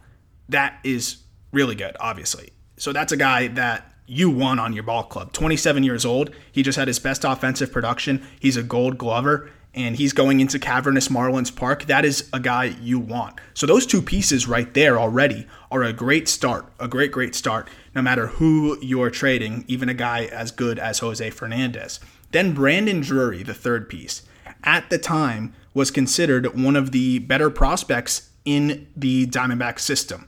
That 0.48 0.78
is 0.84 1.18
really 1.52 1.74
good, 1.74 1.96
obviously. 2.00 2.50
So 2.78 2.92
that's 2.92 3.12
a 3.12 3.16
guy 3.16 3.48
that 3.48 3.92
you 4.06 4.30
won 4.30 4.58
on 4.58 4.72
your 4.72 4.84
ball 4.84 5.02
club. 5.02 5.32
27 5.32 5.82
years 5.82 6.04
old. 6.04 6.30
He 6.50 6.62
just 6.62 6.78
had 6.78 6.88
his 6.88 6.98
best 6.98 7.24
offensive 7.24 7.70
production. 7.70 8.26
He's 8.40 8.56
a 8.56 8.62
gold 8.62 8.96
glover 8.96 9.50
and 9.74 9.96
he's 9.96 10.12
going 10.12 10.40
into 10.40 10.58
cavernous 10.58 11.08
Marlins 11.08 11.54
Park, 11.54 11.84
that 11.84 12.04
is 12.04 12.28
a 12.32 12.40
guy 12.40 12.64
you 12.80 12.98
want. 12.98 13.38
So 13.54 13.66
those 13.66 13.86
two 13.86 14.02
pieces 14.02 14.48
right 14.48 14.72
there 14.74 14.98
already 14.98 15.46
are 15.70 15.84
a 15.84 15.92
great 15.92 16.26
start, 16.28 16.66
a 16.80 16.88
great, 16.88 17.12
great 17.12 17.34
start, 17.34 17.68
no 17.94 18.02
matter 18.02 18.26
who 18.26 18.78
you're 18.80 19.10
trading, 19.10 19.64
even 19.68 19.88
a 19.88 19.94
guy 19.94 20.24
as 20.24 20.50
good 20.50 20.78
as 20.78 20.98
Jose 20.98 21.30
Fernandez. 21.30 22.00
Then 22.32 22.54
Brandon 22.54 23.00
Drury, 23.00 23.42
the 23.42 23.54
third 23.54 23.88
piece, 23.88 24.22
at 24.64 24.90
the 24.90 24.98
time 24.98 25.54
was 25.74 25.90
considered 25.90 26.60
one 26.60 26.74
of 26.74 26.90
the 26.90 27.20
better 27.20 27.50
prospects 27.50 28.30
in 28.44 28.88
the 28.96 29.26
Diamondback 29.26 29.78
system. 29.78 30.26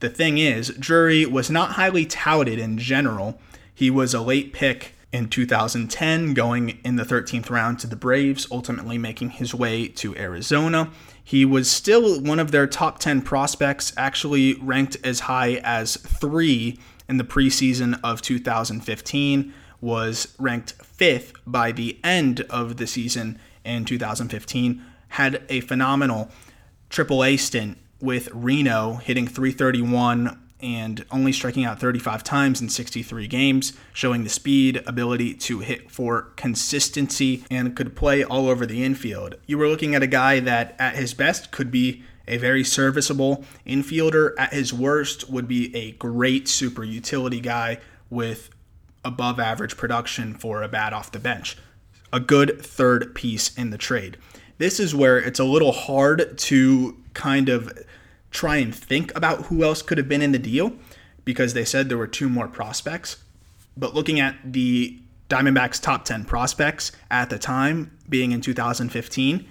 The 0.00 0.08
thing 0.08 0.38
is, 0.38 0.70
Drury 0.78 1.26
was 1.26 1.50
not 1.50 1.72
highly 1.72 2.06
touted 2.06 2.58
in 2.58 2.78
general. 2.78 3.38
He 3.74 3.90
was 3.90 4.14
a 4.14 4.20
late 4.20 4.54
pick 4.54 4.94
in 5.12 5.28
2010, 5.28 6.32
going 6.34 6.78
in 6.84 6.96
the 6.96 7.04
13th 7.04 7.50
round 7.50 7.78
to 7.80 7.86
the 7.86 7.96
Braves, 7.96 8.46
ultimately 8.50 8.96
making 8.96 9.30
his 9.30 9.54
way 9.54 9.88
to 9.88 10.16
Arizona. 10.16 10.90
He 11.22 11.44
was 11.44 11.70
still 11.70 12.20
one 12.20 12.38
of 12.38 12.50
their 12.50 12.66
top 12.66 12.98
10 12.98 13.22
prospects, 13.22 13.92
actually 13.96 14.54
ranked 14.54 14.96
as 15.04 15.20
high 15.20 15.60
as 15.62 15.96
three 15.96 16.78
in 17.08 17.18
the 17.18 17.24
preseason 17.24 18.00
of 18.02 18.22
2015, 18.22 19.52
was 19.82 20.34
ranked 20.38 20.72
fifth 20.82 21.32
by 21.46 21.72
the 21.72 21.98
end 22.02 22.40
of 22.48 22.78
the 22.78 22.86
season 22.86 23.38
in 23.64 23.84
2015, 23.84 24.82
had 25.08 25.42
a 25.48 25.60
phenomenal 25.60 26.30
AAA 26.88 27.38
stint 27.38 27.76
with 28.00 28.28
Reno, 28.32 28.94
hitting 28.94 29.26
331 29.26 30.38
and 30.62 31.04
only 31.10 31.32
striking 31.32 31.64
out 31.64 31.80
35 31.80 32.22
times 32.22 32.60
in 32.60 32.68
63 32.68 33.26
games, 33.26 33.72
showing 33.92 34.24
the 34.24 34.30
speed, 34.30 34.82
ability 34.86 35.34
to 35.34 35.60
hit 35.60 35.90
for 35.90 36.32
consistency, 36.36 37.44
and 37.50 37.74
could 37.74 37.96
play 37.96 38.22
all 38.22 38.48
over 38.48 38.66
the 38.66 38.84
infield. 38.84 39.36
You 39.46 39.58
were 39.58 39.68
looking 39.68 39.94
at 39.94 40.02
a 40.02 40.06
guy 40.06 40.40
that, 40.40 40.76
at 40.78 40.96
his 40.96 41.14
best, 41.14 41.50
could 41.50 41.70
be 41.70 42.02
a 42.28 42.36
very 42.36 42.62
serviceable 42.62 43.44
infielder. 43.66 44.34
At 44.38 44.52
his 44.52 44.72
worst, 44.72 45.30
would 45.30 45.48
be 45.48 45.74
a 45.74 45.92
great 45.92 46.48
super 46.48 46.84
utility 46.84 47.40
guy 47.40 47.78
with 48.08 48.50
above 49.04 49.40
average 49.40 49.76
production 49.76 50.34
for 50.34 50.62
a 50.62 50.68
bat 50.68 50.92
off 50.92 51.10
the 51.10 51.18
bench. 51.18 51.56
A 52.12 52.20
good 52.20 52.60
third 52.60 53.14
piece 53.14 53.56
in 53.56 53.70
the 53.70 53.78
trade. 53.78 54.18
This 54.58 54.78
is 54.78 54.94
where 54.94 55.16
it's 55.16 55.40
a 55.40 55.44
little 55.44 55.72
hard 55.72 56.36
to 56.36 56.96
kind 57.14 57.48
of 57.48 57.72
try 58.30 58.56
and 58.56 58.74
think 58.74 59.14
about 59.16 59.46
who 59.46 59.64
else 59.64 59.82
could 59.82 59.98
have 59.98 60.08
been 60.08 60.22
in 60.22 60.32
the 60.32 60.38
deal 60.38 60.72
because 61.24 61.54
they 61.54 61.64
said 61.64 61.88
there 61.88 61.98
were 61.98 62.06
two 62.06 62.28
more 62.28 62.48
prospects. 62.48 63.18
But 63.76 63.94
looking 63.94 64.20
at 64.20 64.36
the 64.44 64.98
Diamondbacks' 65.28 65.80
top 65.80 66.04
10 66.04 66.24
prospects 66.24 66.92
at 67.10 67.30
the 67.30 67.38
time, 67.38 67.96
being 68.08 68.32
in 68.32 68.40
2015, 68.40 69.46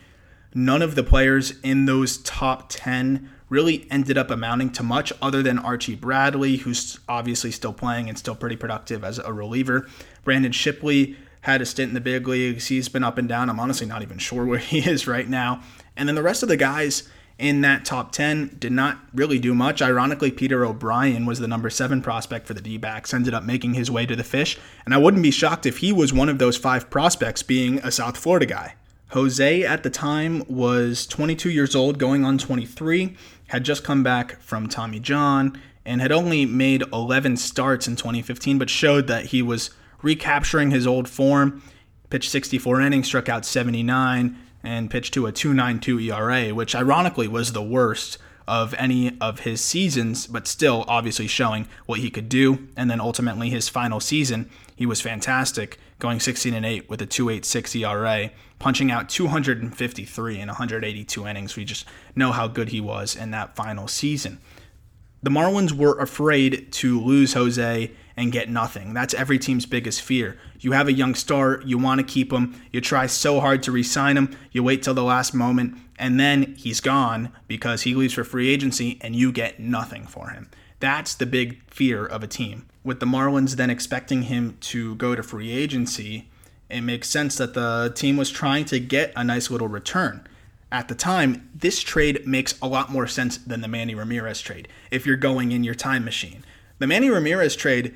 none 0.54 0.82
of 0.82 0.96
the 0.96 1.04
players 1.04 1.60
in 1.62 1.86
those 1.86 2.18
top 2.18 2.66
10 2.70 3.30
really 3.50 3.88
ended 3.90 4.18
up 4.18 4.30
amounting 4.30 4.70
to 4.72 4.84
much 4.84 5.12
other 5.22 5.42
than 5.42 5.58
Archie 5.58 5.96
Bradley, 5.96 6.58
who's 6.58 7.00
obviously 7.10 7.52
still 7.52 7.74
playing 7.74 8.08
and 8.08 8.18
still 8.18 8.36
pretty 8.36 8.56
productive 8.56 9.04
as 9.04 9.18
a 9.18 9.34
reliever. 9.34 9.88
Braden 10.24 10.52
Shipley 10.52 11.18
had 11.42 11.62
a 11.62 11.66
stint 11.66 11.90
in 11.90 11.94
the 11.96 12.02
big 12.02 12.28
leagues. 12.28 12.68
He's 12.68 12.90
been 12.90 13.04
up 13.04 13.18
and 13.18 13.28
down. 13.28 13.50
I'm 13.50 13.60
honestly 13.60 13.88
not 13.88 14.02
even 14.02 14.18
sure 14.18 14.46
where 14.46 14.60
he 14.60 14.80
is 14.80 15.08
right 15.08 15.28
now. 15.28 15.64
And 15.96 16.08
then 16.08 16.16
the 16.16 16.24
rest 16.24 16.44
of 16.44 16.50
the 16.50 16.58
guys 16.58 17.10
in 17.40 17.62
that 17.62 17.86
top 17.86 18.12
10 18.12 18.58
did 18.60 18.74
not 18.74 19.00
really 19.14 19.40
do 19.40 19.56
much. 19.56 19.82
Ironically, 19.82 20.30
Peter 20.30 20.66
O'Brien 20.66 21.26
was 21.26 21.40
the 21.40 21.48
number 21.48 21.70
seven 21.70 22.02
prospect 22.02 22.46
for 22.46 22.54
the 22.54 22.62
D 22.62 22.78
backs, 22.78 23.14
ended 23.14 23.34
up 23.34 23.44
making 23.44 23.74
his 23.74 23.90
way 23.90 24.06
to 24.06 24.16
the 24.16 24.24
fish. 24.24 24.58
And 24.86 24.94
I 24.94 24.98
wouldn't 24.98 25.24
be 25.24 25.32
shocked 25.32 25.66
if 25.66 25.78
he 25.78 25.94
was 25.94 26.14
one 26.14 26.28
of 26.28 26.38
those 26.38 26.58
five 26.58 26.90
prospects 26.90 27.42
being 27.42 27.80
a 27.80 27.92
South 27.92 28.18
Florida 28.18 28.46
guy. 28.46 28.76
Jose 29.12 29.64
at 29.64 29.82
the 29.84 29.90
time 29.90 30.44
was 30.48 31.08
22 31.08 31.50
years 31.50 31.76
old, 31.76 31.98
going 31.98 32.24
on 32.24 32.38
23, 32.38 33.16
had 33.48 33.64
just 33.64 33.84
come 33.84 34.04
back 34.04 34.40
from 34.42 34.68
Tommy 34.68 35.00
John, 35.00 35.60
and 35.84 36.02
had 36.02 36.12
only 36.12 36.46
made 36.46 36.84
11 36.94 37.38
starts 37.38 37.88
in 37.88 37.96
2015, 37.96 38.60
but 38.60 38.70
showed 38.70 39.08
that 39.08 39.28
he 39.28 39.42
was 39.42 39.72
recapturing 40.04 40.70
his 40.70 40.86
old 40.86 41.10
form. 41.10 41.64
Pitched 42.12 42.30
64 42.30 42.82
innings, 42.82 43.08
struck 43.08 43.30
out 43.30 43.46
79, 43.46 44.38
and 44.64 44.90
pitched 44.90 45.14
to 45.14 45.28
a 45.28 45.32
2.92 45.32 46.12
ERA, 46.12 46.54
which 46.54 46.76
ironically 46.76 47.28
was 47.28 47.54
the 47.54 47.64
worst 47.64 48.18
of 48.48 48.74
any 48.80 49.16
of 49.22 49.42
his 49.42 49.62
seasons, 49.62 50.26
but 50.26 50.48
still 50.48 50.84
obviously 50.88 51.28
showing 51.28 51.68
what 51.86 52.00
he 52.00 52.10
could 52.10 52.28
do. 52.28 52.68
And 52.76 52.90
then 52.90 53.00
ultimately 53.00 53.52
his 53.52 53.70
final 53.70 54.00
season, 54.00 54.50
he 54.76 54.88
was 54.88 55.02
fantastic, 55.02 55.78
going 56.00 56.20
16 56.20 56.54
and 56.54 56.66
8 56.66 56.90
with 56.90 57.00
a 57.02 57.06
2.86 57.08 57.80
ERA, 57.82 58.32
punching 58.58 58.92
out 58.92 59.08
253 59.08 60.40
in 60.40 60.48
182 60.48 61.28
innings. 61.28 61.56
We 61.56 61.64
just 61.64 61.86
know 62.16 62.32
how 62.32 62.48
good 62.48 62.70
he 62.70 62.82
was 62.82 63.16
in 63.16 63.30
that 63.32 63.56
final 63.56 63.88
season. 63.88 64.40
The 65.22 65.30
Marlins 65.30 65.72
were 65.72 66.00
afraid 66.00 66.72
to 66.72 67.00
lose 67.00 67.34
Jose 67.34 67.92
and 68.20 68.34
get 68.34 68.50
nothing. 68.50 68.94
That's 68.94 69.14
every 69.14 69.40
team's 69.40 69.66
biggest 69.66 70.02
fear. 70.02 70.38
You 70.60 70.74
have 70.74 70.90
a 70.90 70.94
young 70.94 71.16
star, 71.16 71.62
you 71.66 71.78
want 71.78 72.00
to 72.00 72.06
keep 72.06 72.34
him, 72.34 72.62
you 72.70 72.82
try 72.82 73.06
so 73.06 73.40
hard 73.40 73.64
to 73.64 73.72
re-sign 73.72 74.18
him, 74.18 74.36
you 74.52 74.62
wait 74.62 74.84
till 74.84 74.94
the 74.94 75.04
last 75.04 75.34
moment, 75.34 75.78
and 75.98 76.20
then 76.20 76.54
he's 76.58 76.82
gone 76.82 77.32
because 77.48 77.84
he 77.84 77.96
leaves 77.96 78.14
for 78.14 78.26
free 78.26 78.50
agency 78.50 78.98
and 79.00 79.16
you 79.16 79.32
get 79.32 79.62
nothing 79.62 80.06
for 80.06 80.32
him. 80.32 80.50
That's 80.82 81.16
the 81.16 81.26
big 81.26 81.64
fear 81.72 82.06
of 82.06 82.22
a 82.22 82.28
team. 82.28 82.68
With 82.84 83.00
the 83.00 83.06
Marlins 83.06 83.56
then 83.56 83.70
expecting 83.70 84.24
him 84.24 84.58
to 84.62 84.96
go 84.96 85.16
to 85.16 85.24
free 85.24 85.52
agency, 85.52 86.30
it 86.70 86.82
makes 86.82 87.08
sense 87.08 87.38
that 87.38 87.54
the 87.54 87.94
team 87.96 88.18
was 88.18 88.30
trying 88.30 88.66
to 88.66 88.82
get 88.82 89.14
a 89.16 89.24
nice 89.24 89.50
little 89.50 89.70
return. 89.70 90.28
At 90.74 90.90
the 90.90 90.96
time, 90.96 91.50
this 91.56 91.82
trade 91.82 92.28
makes 92.28 92.60
a 92.62 92.68
lot 92.68 92.92
more 92.92 93.08
sense 93.08 93.38
than 93.38 93.62
the 93.62 93.70
Manny 93.70 93.96
Ramirez 93.96 94.42
trade 94.42 94.68
if 94.92 95.06
you're 95.06 95.16
going 95.16 95.54
in 95.54 95.64
your 95.64 95.74
time 95.74 96.04
machine. 96.04 96.44
The 96.80 96.88
Manny 96.88 97.10
Ramirez 97.10 97.58
trade 97.58 97.96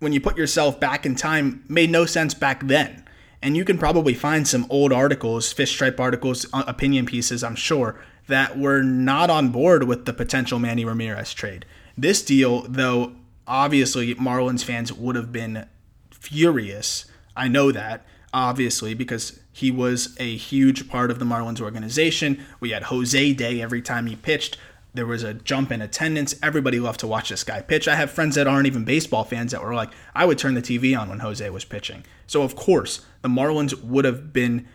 when 0.00 0.12
you 0.12 0.20
put 0.20 0.36
yourself 0.36 0.80
back 0.80 1.06
in 1.06 1.14
time 1.14 1.64
made 1.68 1.90
no 1.90 2.04
sense 2.04 2.34
back 2.34 2.66
then. 2.66 3.04
And 3.42 3.56
you 3.56 3.64
can 3.64 3.78
probably 3.78 4.12
find 4.12 4.46
some 4.46 4.66
old 4.68 4.92
articles, 4.92 5.52
fish 5.52 5.70
stripe 5.70 6.00
articles, 6.00 6.46
uh, 6.52 6.64
opinion 6.66 7.06
pieces, 7.06 7.44
I'm 7.44 7.54
sure, 7.54 7.98
that 8.26 8.58
were 8.58 8.82
not 8.82 9.30
on 9.30 9.50
board 9.50 9.84
with 9.84 10.04
the 10.04 10.12
potential 10.12 10.58
Manny 10.58 10.84
Ramirez 10.84 11.32
trade. 11.32 11.64
This 11.96 12.22
deal, 12.22 12.62
though, 12.68 13.12
obviously 13.46 14.14
Marlins 14.16 14.64
fans 14.64 14.92
would 14.92 15.16
have 15.16 15.32
been 15.32 15.66
furious. 16.10 17.06
I 17.36 17.48
know 17.48 17.72
that, 17.72 18.04
obviously, 18.32 18.92
because 18.94 19.40
he 19.52 19.70
was 19.70 20.16
a 20.18 20.36
huge 20.36 20.88
part 20.88 21.10
of 21.10 21.18
the 21.18 21.24
Marlins 21.24 21.60
organization. 21.60 22.44
We 22.60 22.70
had 22.70 22.84
Jose 22.84 23.32
Day 23.34 23.60
every 23.60 23.82
time 23.82 24.06
he 24.06 24.16
pitched. 24.16 24.56
There 24.92 25.06
was 25.06 25.22
a 25.22 25.34
jump 25.34 25.70
in 25.70 25.80
attendance. 25.82 26.34
Everybody 26.42 26.80
loved 26.80 27.00
to 27.00 27.06
watch 27.06 27.28
this 27.28 27.44
guy 27.44 27.60
pitch. 27.62 27.86
I 27.86 27.94
have 27.94 28.10
friends 28.10 28.34
that 28.34 28.46
aren't 28.46 28.66
even 28.66 28.84
baseball 28.84 29.24
fans 29.24 29.52
that 29.52 29.62
were 29.62 29.74
like, 29.74 29.92
I 30.14 30.24
would 30.24 30.38
turn 30.38 30.54
the 30.54 30.62
TV 30.62 30.98
on 30.98 31.08
when 31.08 31.20
Jose 31.20 31.48
was 31.50 31.64
pitching. 31.64 32.04
So, 32.26 32.42
of 32.42 32.56
course, 32.56 33.04
the 33.22 33.28
Marlins 33.28 33.80
would 33.82 34.04
have 34.04 34.32
been 34.32 34.66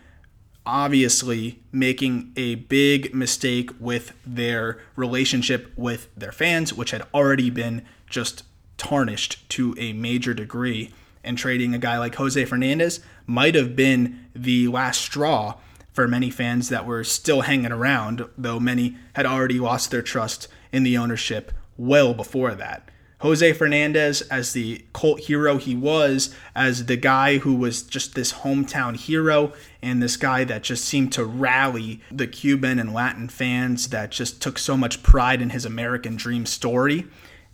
obviously 0.64 1.62
making 1.70 2.32
a 2.36 2.56
big 2.56 3.14
mistake 3.14 3.70
with 3.78 4.12
their 4.26 4.80
relationship 4.96 5.70
with 5.76 6.08
their 6.16 6.32
fans, 6.32 6.72
which 6.72 6.90
had 6.90 7.06
already 7.14 7.50
been 7.50 7.84
just 8.08 8.42
tarnished 8.78 9.48
to 9.50 9.74
a 9.78 9.92
major 9.92 10.34
degree. 10.34 10.92
And 11.22 11.36
trading 11.36 11.74
a 11.74 11.78
guy 11.78 11.98
like 11.98 12.14
Jose 12.14 12.44
Fernandez 12.44 13.00
might 13.26 13.56
have 13.56 13.74
been 13.74 14.26
the 14.32 14.68
last 14.68 15.00
straw 15.00 15.56
for 15.96 16.06
many 16.06 16.28
fans 16.28 16.68
that 16.68 16.84
were 16.84 17.02
still 17.02 17.40
hanging 17.40 17.72
around, 17.72 18.28
though 18.36 18.60
many 18.60 18.98
had 19.14 19.24
already 19.24 19.58
lost 19.58 19.90
their 19.90 20.02
trust 20.02 20.46
in 20.70 20.82
the 20.82 20.98
ownership 20.98 21.50
well 21.78 22.12
before 22.12 22.54
that. 22.54 22.90
Jose 23.20 23.54
Fernandez, 23.54 24.20
as 24.22 24.52
the 24.52 24.84
cult 24.92 25.20
hero 25.20 25.56
he 25.56 25.74
was, 25.74 26.34
as 26.54 26.84
the 26.84 26.98
guy 26.98 27.38
who 27.38 27.54
was 27.54 27.82
just 27.82 28.14
this 28.14 28.34
hometown 28.34 28.94
hero, 28.94 29.54
and 29.80 30.02
this 30.02 30.18
guy 30.18 30.44
that 30.44 30.62
just 30.62 30.84
seemed 30.84 31.14
to 31.14 31.24
rally 31.24 32.02
the 32.10 32.26
Cuban 32.26 32.78
and 32.78 32.92
Latin 32.92 33.30
fans 33.30 33.88
that 33.88 34.10
just 34.10 34.42
took 34.42 34.58
so 34.58 34.76
much 34.76 35.02
pride 35.02 35.40
in 35.40 35.48
his 35.48 35.64
American 35.64 36.14
dream 36.14 36.44
story, 36.44 37.06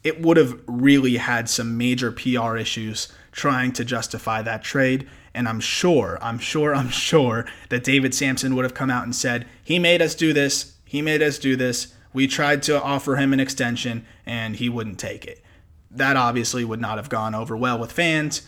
it 0.02 0.20
would 0.20 0.36
have 0.36 0.60
really 0.66 1.16
had 1.18 1.48
some 1.48 1.78
major 1.78 2.10
PR 2.10 2.56
issues 2.56 3.12
trying 3.30 3.72
to 3.72 3.84
justify 3.84 4.42
that 4.42 4.64
trade. 4.64 5.08
And 5.34 5.48
I'm 5.48 5.60
sure, 5.60 6.18
I'm 6.20 6.38
sure, 6.38 6.74
I'm 6.74 6.90
sure 6.90 7.46
that 7.70 7.84
David 7.84 8.14
Samson 8.14 8.54
would 8.54 8.64
have 8.64 8.74
come 8.74 8.90
out 8.90 9.04
and 9.04 9.14
said, 9.14 9.46
he 9.64 9.78
made 9.78 10.02
us 10.02 10.14
do 10.14 10.32
this. 10.32 10.76
He 10.84 11.00
made 11.00 11.22
us 11.22 11.38
do 11.38 11.56
this. 11.56 11.94
We 12.12 12.26
tried 12.26 12.62
to 12.64 12.82
offer 12.82 13.16
him 13.16 13.32
an 13.32 13.40
extension 13.40 14.04
and 14.26 14.56
he 14.56 14.68
wouldn't 14.68 14.98
take 14.98 15.24
it. 15.24 15.42
That 15.90 16.16
obviously 16.16 16.64
would 16.64 16.80
not 16.80 16.98
have 16.98 17.08
gone 17.08 17.34
over 17.34 17.56
well 17.56 17.78
with 17.78 17.92
fans, 17.92 18.46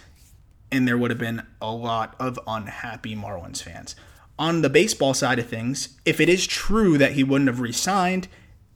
and 0.73 0.88
there 0.88 0.97
would 0.97 1.11
have 1.11 1.18
been 1.18 1.42
a 1.61 1.70
lot 1.70 2.16
of 2.18 2.38
unhappy 2.47 3.14
Marlins 3.14 3.62
fans. 3.62 3.94
On 4.38 4.62
the 4.62 4.70
baseball 4.70 5.14
side 5.14 5.38
of 5.38 5.47
things, 5.47 5.99
if 6.05 6.20
it 6.20 6.29
is 6.29 6.47
true 6.47 6.99
that 6.99 7.12
he 7.12 7.23
wouldn't 7.23 7.49
have 7.49 7.61
resigned, 7.61 8.29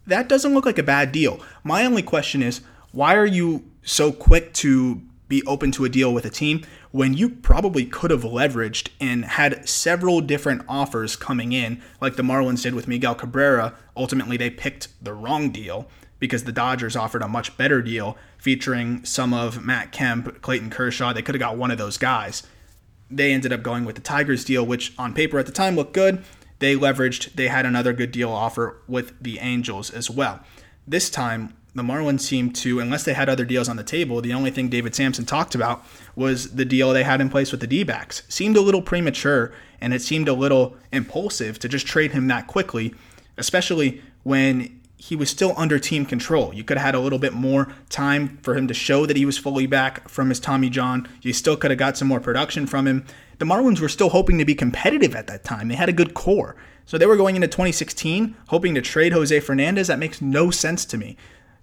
that 0.07 0.29
doesn't 0.29 0.55
look 0.55 0.66
like 0.66 0.79
a 0.79 0.83
bad 0.83 1.12
deal. 1.12 1.40
My 1.64 1.85
only 1.85 2.03
question 2.03 2.42
is 2.42 2.61
why 2.92 3.16
are 3.16 3.27
you 3.27 3.71
so 3.83 4.12
quick 4.12 4.53
to 4.55 5.03
be 5.29 5.42
open 5.44 5.73
to 5.73 5.85
a 5.85 5.88
deal 5.88 6.12
with 6.12 6.25
a 6.25 6.31
team 6.31 6.64
when 6.90 7.14
you 7.14 7.29
probably 7.29 7.85
could 7.85 8.11
have 8.11 8.22
leveraged 8.22 8.88
and 9.01 9.24
had 9.24 9.68
several 9.68 10.20
different 10.20 10.62
offers 10.68 11.16
coming 11.16 11.53
in, 11.53 11.83
like 12.01 12.16
the 12.16 12.22
Marlins 12.22 12.62
did 12.62 12.74
with 12.74 12.88
Miguel 12.88 13.14
Cabrera. 13.14 13.74
Ultimately, 13.96 14.37
they 14.37 14.51
picked 14.51 14.88
the 15.03 15.12
wrong 15.12 15.51
deal 15.51 15.88
because 16.18 16.44
the 16.44 16.53
Dodgers 16.53 16.96
offered 16.96 17.22
a 17.22 17.29
much 17.29 17.57
better 17.57 17.83
deal 17.83 18.16
featuring 18.38 19.05
some 19.05 19.33
of 19.33 19.64
Matt 19.64 19.92
Kemp, 19.92 20.40
Clayton 20.42 20.70
Kershaw. 20.70 21.12
They 21.12 21.22
could 21.22 21.35
have 21.35 21.40
got 21.40 21.57
one 21.57 21.70
of 21.70 21.79
those 21.79 21.98
guys. 21.98 22.42
They 23.11 23.33
ended 23.33 23.53
up 23.53 23.62
going 23.62 23.85
with 23.85 23.94
the 23.94 24.03
Tigers 24.03 24.44
deal, 24.44 24.66
which 24.66 24.92
on 24.98 25.14
paper 25.14 25.38
at 25.38 25.46
the 25.46 25.53
time 25.53 25.77
looked 25.77 25.94
good. 25.94 26.24
They 26.59 26.74
leveraged, 26.74 27.35
they 27.35 27.48
had 27.48 27.66
another 27.66 27.92
good 27.92 28.11
deal 28.11 28.31
offer 28.31 28.83
with 28.88 29.12
the 29.22 29.38
Angels 29.38 29.90
as 29.90 30.11
well. 30.11 30.40
This 30.87 31.09
time, 31.09 31.55
the 31.74 31.83
Marlins 31.83 32.20
seemed 32.20 32.57
to, 32.57 32.81
unless 32.81 33.04
they 33.04 33.12
had 33.14 33.28
other 33.28 33.44
deals 33.44 33.68
on 33.68 33.76
the 33.76 33.85
table, 33.85 34.20
the 34.20 34.33
only 34.33 34.50
thing 34.50 34.68
David 34.68 34.94
Samson 34.94 35.24
talked 35.24 35.54
about 35.54 35.85
was 36.16 36.54
the 36.54 36.64
deal 36.64 36.92
they 36.92 37.04
had 37.04 37.20
in 37.20 37.28
place 37.28 37.52
with 37.52 37.61
the 37.61 37.66
D 37.66 37.85
backs. 37.85 38.22
Seemed 38.28 38.57
a 38.57 38.61
little 38.61 38.83
premature 38.83 39.52
and 39.81 39.94
it 39.94 40.02
seemed 40.02 40.28
a 40.28 40.33
little 40.33 40.76
impulsive 40.92 41.59
to 41.61 41.68
just 41.68 41.87
trade 41.87 42.12
him 42.12 42.26
that 42.28 42.46
quickly, 42.46 42.94
especially 43.37 44.02
when 44.24 44.81
he 44.96 45.14
was 45.14 45.31
still 45.31 45.54
under 45.57 45.78
team 45.78 46.04
control. 46.04 46.52
You 46.52 46.64
could 46.64 46.76
have 46.76 46.87
had 46.87 46.94
a 46.96 47.00
little 47.00 47.20
bit 47.20 47.33
more 47.33 47.72
time 47.88 48.38
for 48.42 48.57
him 48.57 48.66
to 48.66 48.74
show 48.74 49.07
that 49.07 49.16
he 49.16 49.24
was 49.24 49.38
fully 49.38 49.66
back 49.66 50.09
from 50.09 50.28
his 50.28 50.40
Tommy 50.40 50.68
John. 50.68 51.09
You 51.22 51.33
still 51.33 51.57
could 51.57 51.70
have 51.70 51.78
got 51.78 51.96
some 51.96 52.09
more 52.09 52.18
production 52.18 52.66
from 52.66 52.88
him. 52.88 53.07
The 53.38 53.44
Marlins 53.44 53.81
were 53.81 53.88
still 53.88 54.09
hoping 54.09 54.38
to 54.38 54.44
be 54.44 54.57
competitive 54.57 55.14
at 55.14 55.28
that 55.28 55.44
time. 55.44 55.68
They 55.68 55.76
had 55.76 55.88
a 55.88 55.92
good 55.92 56.14
core. 56.14 56.57
So 56.85 56.98
they 56.98 57.07
were 57.07 57.16
going 57.16 57.37
into 57.37 57.46
2016 57.46 58.35
hoping 58.48 58.74
to 58.74 58.81
trade 58.81 59.12
Jose 59.12 59.38
Fernandez. 59.40 59.87
That 59.87 60.00
makes 60.00 60.20
no 60.20 60.50
sense 60.50 60.85
to 60.87 60.98
me. 60.98 61.16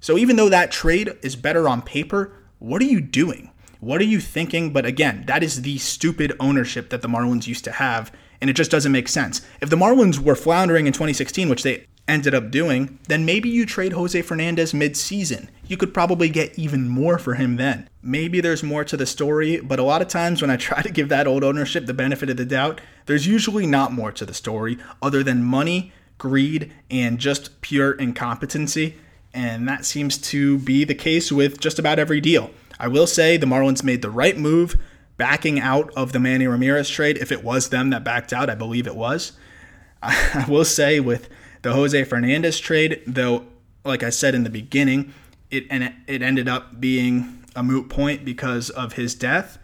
So 0.06 0.20
even 0.20 0.36
though 0.36 0.50
that 0.50 0.70
trade 0.70 1.18
is 1.24 1.36
better 1.36 1.68
on 1.68 1.82
paper, 1.82 2.32
what 2.60 2.80
are 2.80 2.86
you 2.86 3.02
doing? 3.02 3.50
What 3.80 4.00
are 4.02 4.06
you 4.06 4.20
thinking? 4.20 4.72
But 4.72 4.86
again, 4.86 5.24
that 5.26 5.42
is 5.42 5.64
the 5.64 5.80
stupid 5.80 6.32
ownership 6.40 6.92
that 6.92 7.02
the 7.02 7.08
Marlins 7.08 7.48
used 7.48 7.64
to 7.64 7.72
have, 7.72 8.12
and 8.40 8.48
it 8.48 8.56
just 8.56 8.70
doesn't 8.70 8.92
make 8.92 9.08
sense. 9.08 9.42
If 9.62 9.72
the 9.72 9.76
Marlins 9.76 10.20
were 10.20 10.36
floundering 10.36 10.86
in 10.86 10.94
2016, 10.94 11.50
which 11.50 11.64
they 11.64 11.88
ended 12.08 12.36
up 12.36 12.52
doing, 12.52 13.00
then 13.08 13.26
maybe 13.26 13.50
you 13.50 13.66
trade 13.66 13.94
Jose 13.94 14.22
Fernandez 14.22 14.76
mid-season. 14.76 15.50
You 15.66 15.76
could 15.76 15.92
probably 15.92 16.30
get 16.30 16.54
even 16.60 16.88
more 16.88 17.18
for 17.18 17.34
him 17.34 17.56
then. 17.56 17.90
Maybe 18.04 18.42
there's 18.42 18.62
more 18.62 18.84
to 18.84 18.96
the 18.96 19.08
story, 19.08 19.60
but 19.60 19.80
a 19.80 19.84
lot 19.84 20.04
of 20.04 20.08
times 20.08 20.40
when 20.40 20.52
I 20.52 20.58
try 20.58 20.84
to 20.84 20.92
give 20.92 21.10
that 21.10 21.26
old 21.26 21.44
ownership 21.44 21.88
the 21.88 21.96
benefit 21.96 22.30
of 22.30 22.38
the 22.38 22.46
doubt, 22.46 22.80
there's 23.08 23.26
usually 23.26 23.66
not 23.66 23.92
more 23.92 24.12
to 24.12 24.24
the 24.28 24.36
story 24.36 24.78
other 25.02 25.24
than 25.24 25.44
money, 25.44 25.94
greed, 26.20 26.72
and 26.92 27.18
just 27.18 27.60
pure 27.62 27.94
incompetency. 27.94 28.98
And 29.36 29.68
that 29.68 29.86
seems 29.86 30.18
to 30.18 30.58
be 30.60 30.86
the 30.86 30.96
case 30.96 31.32
with 31.32 31.60
just 31.60 31.78
about 31.78 32.00
every 32.00 32.22
deal. 32.22 32.52
I 32.80 32.88
will 32.88 33.06
say 33.06 33.38
the 33.38 33.46
Marlins 33.46 33.84
made 33.84 34.02
the 34.02 34.10
right 34.10 34.38
move 34.38 34.80
backing 35.18 35.60
out 35.60 35.92
of 35.96 36.14
the 36.14 36.20
Manny 36.20 36.48
Ramirez 36.48 36.90
trade. 36.90 37.18
If 37.18 37.32
it 37.32 37.44
was 37.44 37.70
them 37.70 37.90
that 37.92 38.04
backed 38.04 38.34
out, 38.34 38.50
I 38.50 38.56
believe 38.56 38.88
it 38.88 38.96
was. 38.96 39.34
I 40.02 40.46
will 40.48 40.66
say 40.66 41.00
with 41.00 41.30
the 41.62 41.74
Jose 41.74 42.04
Fernandez 42.06 42.60
trade, 42.60 43.02
though, 43.06 43.46
like 43.84 44.04
I 44.04 44.10
said 44.10 44.36
in 44.36 44.44
the 44.44 44.50
beginning, 44.50 45.14
it 45.52 45.66
and 45.70 45.94
it 46.08 46.22
ended 46.22 46.48
up 46.48 46.80
being 46.80 47.44
a 47.56 47.64
moot 47.64 47.90
point 47.90 48.26
because 48.26 48.70
of 48.70 48.94
his 48.94 49.16
death. 49.16 49.58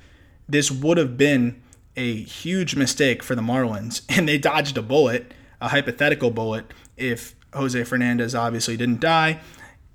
This 0.48 0.70
would 0.70 0.98
have 0.98 1.18
been 1.18 1.62
a 1.96 2.22
huge 2.24 2.76
mistake 2.76 3.24
for 3.24 3.36
the 3.36 3.42
Marlins, 3.42 4.02
and 4.10 4.28
they 4.28 4.38
dodged 4.38 4.78
a 4.78 4.82
bullet, 4.82 5.34
a 5.60 5.70
hypothetical 5.70 6.30
bullet, 6.30 6.74
if 6.98 7.36
Jose 7.54 7.84
Fernandez 7.84 8.34
obviously 8.34 8.78
didn't 8.78 9.02
die, 9.02 9.40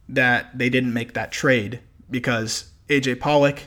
that 0.09 0.57
they 0.57 0.69
didn't 0.69 0.93
make 0.93 1.15
that 1.15 1.33
trade 1.33 1.81
because 2.11 2.71
AJ 2.89 3.21
Pollock 3.21 3.65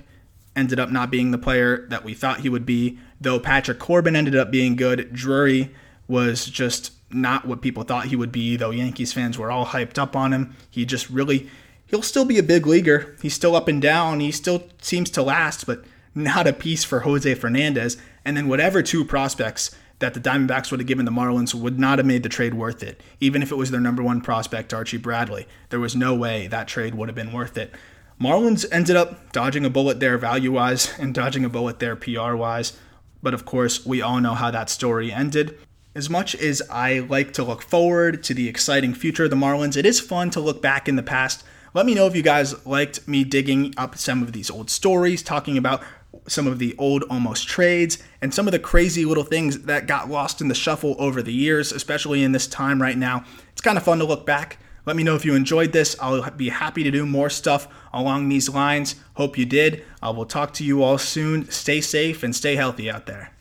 ended 0.55 0.79
up 0.79 0.91
not 0.91 1.11
being 1.11 1.31
the 1.31 1.37
player 1.37 1.85
that 1.89 2.03
we 2.03 2.13
thought 2.13 2.41
he 2.41 2.49
would 2.49 2.65
be. 2.65 2.99
Though 3.19 3.39
Patrick 3.39 3.79
Corbin 3.79 4.15
ended 4.15 4.35
up 4.35 4.51
being 4.51 4.75
good, 4.75 5.13
Drury 5.13 5.73
was 6.07 6.45
just 6.45 6.91
not 7.11 7.45
what 7.45 7.61
people 7.61 7.83
thought 7.83 8.07
he 8.07 8.15
would 8.15 8.31
be, 8.31 8.55
though 8.55 8.69
Yankees 8.71 9.13
fans 9.13 9.37
were 9.37 9.51
all 9.51 9.67
hyped 9.67 9.97
up 9.97 10.15
on 10.15 10.33
him. 10.33 10.55
He 10.69 10.85
just 10.85 11.09
really, 11.09 11.49
he'll 11.87 12.01
still 12.01 12.25
be 12.25 12.37
a 12.37 12.43
big 12.43 12.67
leaguer. 12.67 13.15
He's 13.21 13.33
still 13.33 13.55
up 13.55 13.67
and 13.67 13.81
down. 13.81 14.19
He 14.19 14.31
still 14.31 14.67
seems 14.81 15.09
to 15.11 15.23
last, 15.23 15.65
but 15.65 15.83
not 16.13 16.47
a 16.47 16.53
piece 16.53 16.83
for 16.83 17.01
Jose 17.01 17.33
Fernandez. 17.35 17.97
And 18.25 18.37
then 18.37 18.47
whatever 18.47 18.81
two 18.83 19.05
prospects 19.05 19.75
that 19.99 20.13
the 20.13 20.19
Diamondbacks 20.19 20.71
would 20.71 20.79
have 20.79 20.87
given 20.87 21.05
the 21.05 21.11
Marlins 21.11 21.53
would 21.53 21.79
not 21.79 21.99
have 21.99 22.05
made 22.05 22.23
the 22.23 22.29
trade 22.29 22.53
worth 22.53 22.81
it. 22.81 23.01
Even 23.19 23.43
if 23.43 23.51
it 23.51 23.55
was 23.55 23.71
their 23.71 23.81
number 23.81 24.01
one 24.01 24.21
prospect, 24.21 24.73
Archie 24.73 24.97
Bradley, 24.97 25.47
there 25.69 25.79
was 25.79 25.95
no 25.95 26.15
way 26.15 26.47
that 26.47 26.67
trade 26.67 26.95
would 26.95 27.09
have 27.09 27.15
been 27.15 27.33
worth 27.33 27.57
it. 27.57 27.73
Marlins 28.19 28.65
ended 28.71 28.95
up 28.95 29.31
dodging 29.31 29.65
a 29.65 29.69
bullet 29.69 29.99
there 29.99 30.17
value 30.17 30.51
wise 30.51 30.93
and 30.99 31.13
dodging 31.13 31.45
a 31.45 31.49
bullet 31.49 31.79
there 31.79 31.95
PR 31.95 32.35
wise. 32.35 32.77
But 33.21 33.33
of 33.33 33.45
course, 33.45 33.85
we 33.85 34.01
all 34.01 34.21
know 34.21 34.33
how 34.33 34.51
that 34.51 34.69
story 34.69 35.11
ended. 35.11 35.57
As 35.95 36.09
much 36.09 36.35
as 36.35 36.61
I 36.69 36.99
like 36.99 37.33
to 37.33 37.43
look 37.43 37.61
forward 37.61 38.23
to 38.23 38.33
the 38.33 38.47
exciting 38.47 38.93
future 38.93 39.25
of 39.25 39.29
the 39.29 39.35
Marlins, 39.35 39.75
it 39.75 39.85
is 39.85 39.99
fun 39.99 40.29
to 40.31 40.39
look 40.39 40.61
back 40.61 40.87
in 40.87 40.95
the 40.95 41.03
past. 41.03 41.43
Let 41.73 41.85
me 41.85 41.93
know 41.93 42.07
if 42.07 42.15
you 42.15 42.21
guys 42.21 42.65
liked 42.65 43.07
me 43.07 43.23
digging 43.23 43.73
up 43.75 43.97
some 43.97 44.23
of 44.23 44.31
these 44.31 44.49
old 44.49 44.69
stories, 44.69 45.21
talking 45.21 45.57
about 45.57 45.83
some 46.27 46.47
of 46.47 46.59
the 46.59 46.75
old 46.77 47.03
almost 47.09 47.47
trades, 47.47 47.97
and 48.21 48.33
some 48.33 48.47
of 48.47 48.51
the 48.51 48.59
crazy 48.59 49.05
little 49.05 49.23
things 49.23 49.59
that 49.63 49.87
got 49.87 50.09
lost 50.09 50.41
in 50.41 50.47
the 50.47 50.55
shuffle 50.55 50.95
over 50.99 51.21
the 51.21 51.33
years, 51.33 51.71
especially 51.71 52.23
in 52.23 52.31
this 52.31 52.47
time 52.47 52.81
right 52.81 52.97
now. 52.97 53.23
It's 53.51 53.61
kind 53.61 53.77
of 53.77 53.83
fun 53.83 53.99
to 53.99 54.05
look 54.05 54.25
back. 54.25 54.57
Let 54.85 54.95
me 54.95 55.03
know 55.03 55.15
if 55.15 55.25
you 55.25 55.35
enjoyed 55.35 55.71
this. 55.71 55.95
I'll 55.99 56.29
be 56.31 56.49
happy 56.49 56.83
to 56.83 56.91
do 56.91 57.05
more 57.05 57.29
stuff 57.29 57.67
along 57.93 58.29
these 58.29 58.49
lines. 58.49 58.95
Hope 59.15 59.37
you 59.37 59.45
did. 59.45 59.83
I 60.01 60.09
will 60.09 60.25
talk 60.25 60.53
to 60.53 60.63
you 60.63 60.81
all 60.83 60.97
soon. 60.97 61.49
Stay 61.51 61.81
safe 61.81 62.23
and 62.23 62.35
stay 62.35 62.55
healthy 62.55 62.89
out 62.89 63.05
there. 63.05 63.31